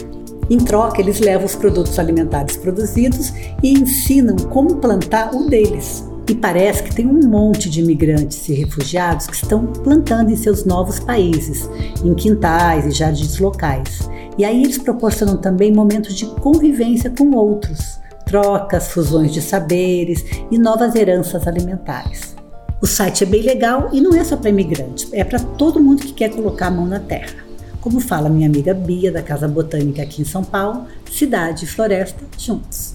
Em 0.47 0.59
troca, 0.59 1.01
eles 1.01 1.19
levam 1.19 1.47
os 1.47 1.55
produtos 1.55 1.97
alimentares 1.97 2.57
produzidos 2.57 3.33
e 3.63 3.73
ensinam 3.73 4.35
como 4.35 4.75
plantar 4.75 5.33
o 5.33 5.49
deles. 5.49 6.10
E 6.27 6.35
parece 6.35 6.83
que 6.83 6.95
tem 6.95 7.05
um 7.05 7.27
monte 7.27 7.69
de 7.69 7.81
imigrantes 7.81 8.47
e 8.47 8.53
refugiados 8.53 9.27
que 9.27 9.35
estão 9.35 9.65
plantando 9.65 10.31
em 10.31 10.35
seus 10.35 10.63
novos 10.63 10.99
países, 10.99 11.69
em 12.03 12.13
quintais 12.13 12.85
e 12.85 12.91
jardins 12.91 13.37
locais. 13.39 14.09
E 14.37 14.45
aí 14.45 14.63
eles 14.63 14.77
proporcionam 14.77 15.37
também 15.37 15.73
momentos 15.73 16.15
de 16.15 16.25
convivência 16.25 17.09
com 17.09 17.31
outros, 17.35 17.99
trocas, 18.25 18.87
fusões 18.87 19.33
de 19.33 19.41
saberes 19.41 20.23
e 20.49 20.57
novas 20.57 20.95
heranças 20.95 21.47
alimentares. 21.47 22.35
O 22.81 22.87
site 22.87 23.23
é 23.23 23.27
bem 23.27 23.43
legal 23.43 23.89
e 23.91 24.01
não 24.01 24.15
é 24.15 24.23
só 24.23 24.35
para 24.35 24.49
imigrantes, 24.49 25.07
é 25.11 25.23
para 25.23 25.39
todo 25.39 25.79
mundo 25.79 26.01
que 26.01 26.13
quer 26.13 26.29
colocar 26.29 26.67
a 26.67 26.71
mão 26.71 26.85
na 26.85 26.99
terra. 26.99 27.35
Como 27.81 27.99
fala 27.99 28.29
minha 28.29 28.47
amiga 28.47 28.73
Bia, 28.73 29.11
da 29.11 29.21
Casa 29.21 29.47
Botânica 29.47 30.01
aqui 30.01 30.21
em 30.21 30.25
São 30.25 30.43
Paulo, 30.43 30.85
cidade 31.11 31.65
e 31.65 31.67
floresta 31.67 32.23
juntos. 32.37 32.90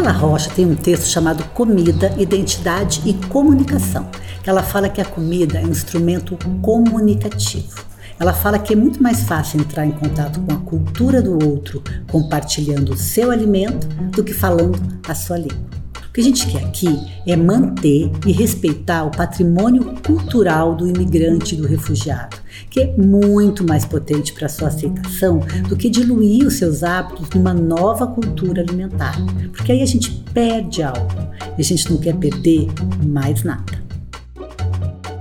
Carla 0.00 0.12
Rocha 0.12 0.50
tem 0.56 0.64
um 0.64 0.74
texto 0.74 1.04
chamado 1.04 1.44
Comida, 1.50 2.10
Identidade 2.16 3.02
e 3.04 3.12
Comunicação. 3.26 4.08
Ela 4.46 4.62
fala 4.62 4.88
que 4.88 4.98
a 4.98 5.04
comida 5.04 5.58
é 5.58 5.62
um 5.62 5.68
instrumento 5.68 6.38
comunicativo. 6.62 7.84
Ela 8.18 8.32
fala 8.32 8.58
que 8.58 8.72
é 8.72 8.76
muito 8.76 9.02
mais 9.02 9.24
fácil 9.24 9.60
entrar 9.60 9.84
em 9.84 9.90
contato 9.90 10.40
com 10.40 10.54
a 10.54 10.60
cultura 10.60 11.20
do 11.20 11.46
outro 11.46 11.82
compartilhando 12.10 12.94
o 12.94 12.96
seu 12.96 13.30
alimento 13.30 13.86
do 14.10 14.24
que 14.24 14.32
falando 14.32 14.80
a 15.06 15.14
sua 15.14 15.36
língua. 15.36 15.79
O 16.10 16.12
que 16.12 16.20
a 16.20 16.24
gente 16.24 16.44
quer 16.48 16.64
aqui 16.64 16.88
é 17.24 17.36
manter 17.36 18.10
e 18.26 18.32
respeitar 18.32 19.04
o 19.04 19.12
patrimônio 19.12 19.94
cultural 20.04 20.74
do 20.74 20.88
imigrante 20.88 21.54
e 21.54 21.58
do 21.58 21.68
refugiado, 21.68 22.36
que 22.68 22.80
é 22.80 22.96
muito 22.96 23.64
mais 23.64 23.84
potente 23.84 24.32
para 24.32 24.48
sua 24.48 24.66
aceitação 24.66 25.38
do 25.68 25.76
que 25.76 25.88
diluir 25.88 26.44
os 26.48 26.54
seus 26.54 26.82
hábitos 26.82 27.30
numa 27.30 27.54
nova 27.54 28.08
cultura 28.08 28.60
alimentar, 28.60 29.16
porque 29.52 29.70
aí 29.70 29.82
a 29.82 29.86
gente 29.86 30.10
perde 30.34 30.82
algo 30.82 31.14
e 31.56 31.60
a 31.60 31.64
gente 31.64 31.88
não 31.88 31.98
quer 31.98 32.16
perder 32.16 32.66
mais 33.06 33.44
nada. 33.44 33.89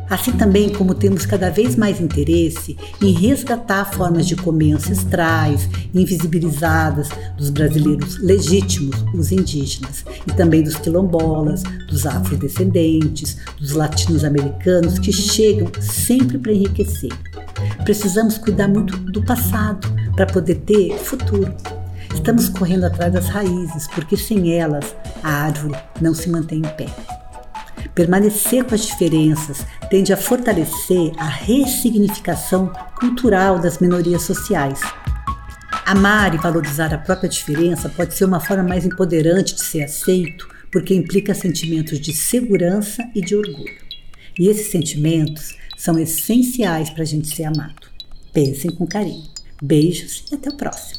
Assim 0.10 0.32
também 0.32 0.70
como 0.70 0.96
temos 0.96 1.26
cada 1.26 1.52
vez 1.52 1.76
mais 1.76 2.02
interesse 2.02 2.76
em 3.02 3.12
resgatar 3.12 3.86
formas 3.94 4.28
de 4.28 4.36
comer 4.36 4.74
ancestrais, 4.74 5.70
invisibilizadas 5.94 7.10
dos 7.38 7.50
brasileiros 7.52 8.18
legítimos, 8.20 8.96
os 9.14 9.32
indígenas, 9.32 10.04
e 10.26 10.34
também 10.34 10.64
dos 10.64 10.76
quilombolas, 10.76 11.62
dos 11.88 12.08
afrodescendentes, 12.08 13.38
dos 13.60 13.74
latinos-americanos 13.74 14.98
que 14.98 15.14
chegam 15.14 15.72
sempre 15.80 16.40
para 16.40 16.54
enriquecer. 16.54 17.12
Precisamos 17.84 18.38
cuidar 18.38 18.68
muito 18.68 18.98
do 18.98 19.22
passado 19.24 19.88
para 20.16 20.26
poder 20.26 20.56
ter 20.56 20.98
futuro. 20.98 21.54
Estamos 22.14 22.50
correndo 22.50 22.86
atrás 22.86 23.14
das 23.14 23.28
raízes, 23.28 23.88
porque 23.94 24.18
sem 24.18 24.54
elas 24.54 24.96
a 25.22 25.30
árvore 25.30 25.76
não 26.02 26.16
se 26.16 26.30
mantém 26.30 26.60
em 26.60 26.76
pé. 26.76 27.19
Permanecer 27.94 28.64
com 28.64 28.76
as 28.76 28.86
diferenças 28.86 29.66
tende 29.90 30.14
a 30.14 30.18
fortalecer 30.18 31.12
a 31.18 31.28
ressignificação 31.28 32.72
cultural 33.00 33.60
das 33.60 33.80
minorias 33.80 34.24
sociais. 34.24 34.80
Amar 35.86 36.36
e 36.36 36.38
valorizar 36.38 36.94
a 36.94 36.98
própria 36.98 37.30
diferença 37.30 37.90
pode 37.90 38.14
ser 38.14 38.26
uma 38.26 38.40
forma 38.40 38.64
mais 38.64 38.86
empoderante 38.86 39.56
de 39.56 39.62
ser 39.62 39.84
aceito, 39.84 40.48
porque 40.72 40.94
implica 40.94 41.34
sentimentos 41.34 42.00
de 42.00 42.14
segurança 42.14 43.10
e 43.16 43.22
de 43.22 43.36
orgulho. 43.36 43.76
E 44.38 44.48
esses 44.48 44.72
sentimentos 44.72 45.58
são 45.76 45.98
essenciais 45.98 46.90
para 46.90 47.04
a 47.04 47.06
gente 47.06 47.36
ser 47.36 47.46
amado. 47.46 47.88
Pensem 48.32 48.70
com 48.72 48.86
carinho. 48.86 49.28
Beijos 49.62 50.26
e 50.32 50.36
até 50.36 50.50
o 50.50 50.56
próximo. 50.56 50.99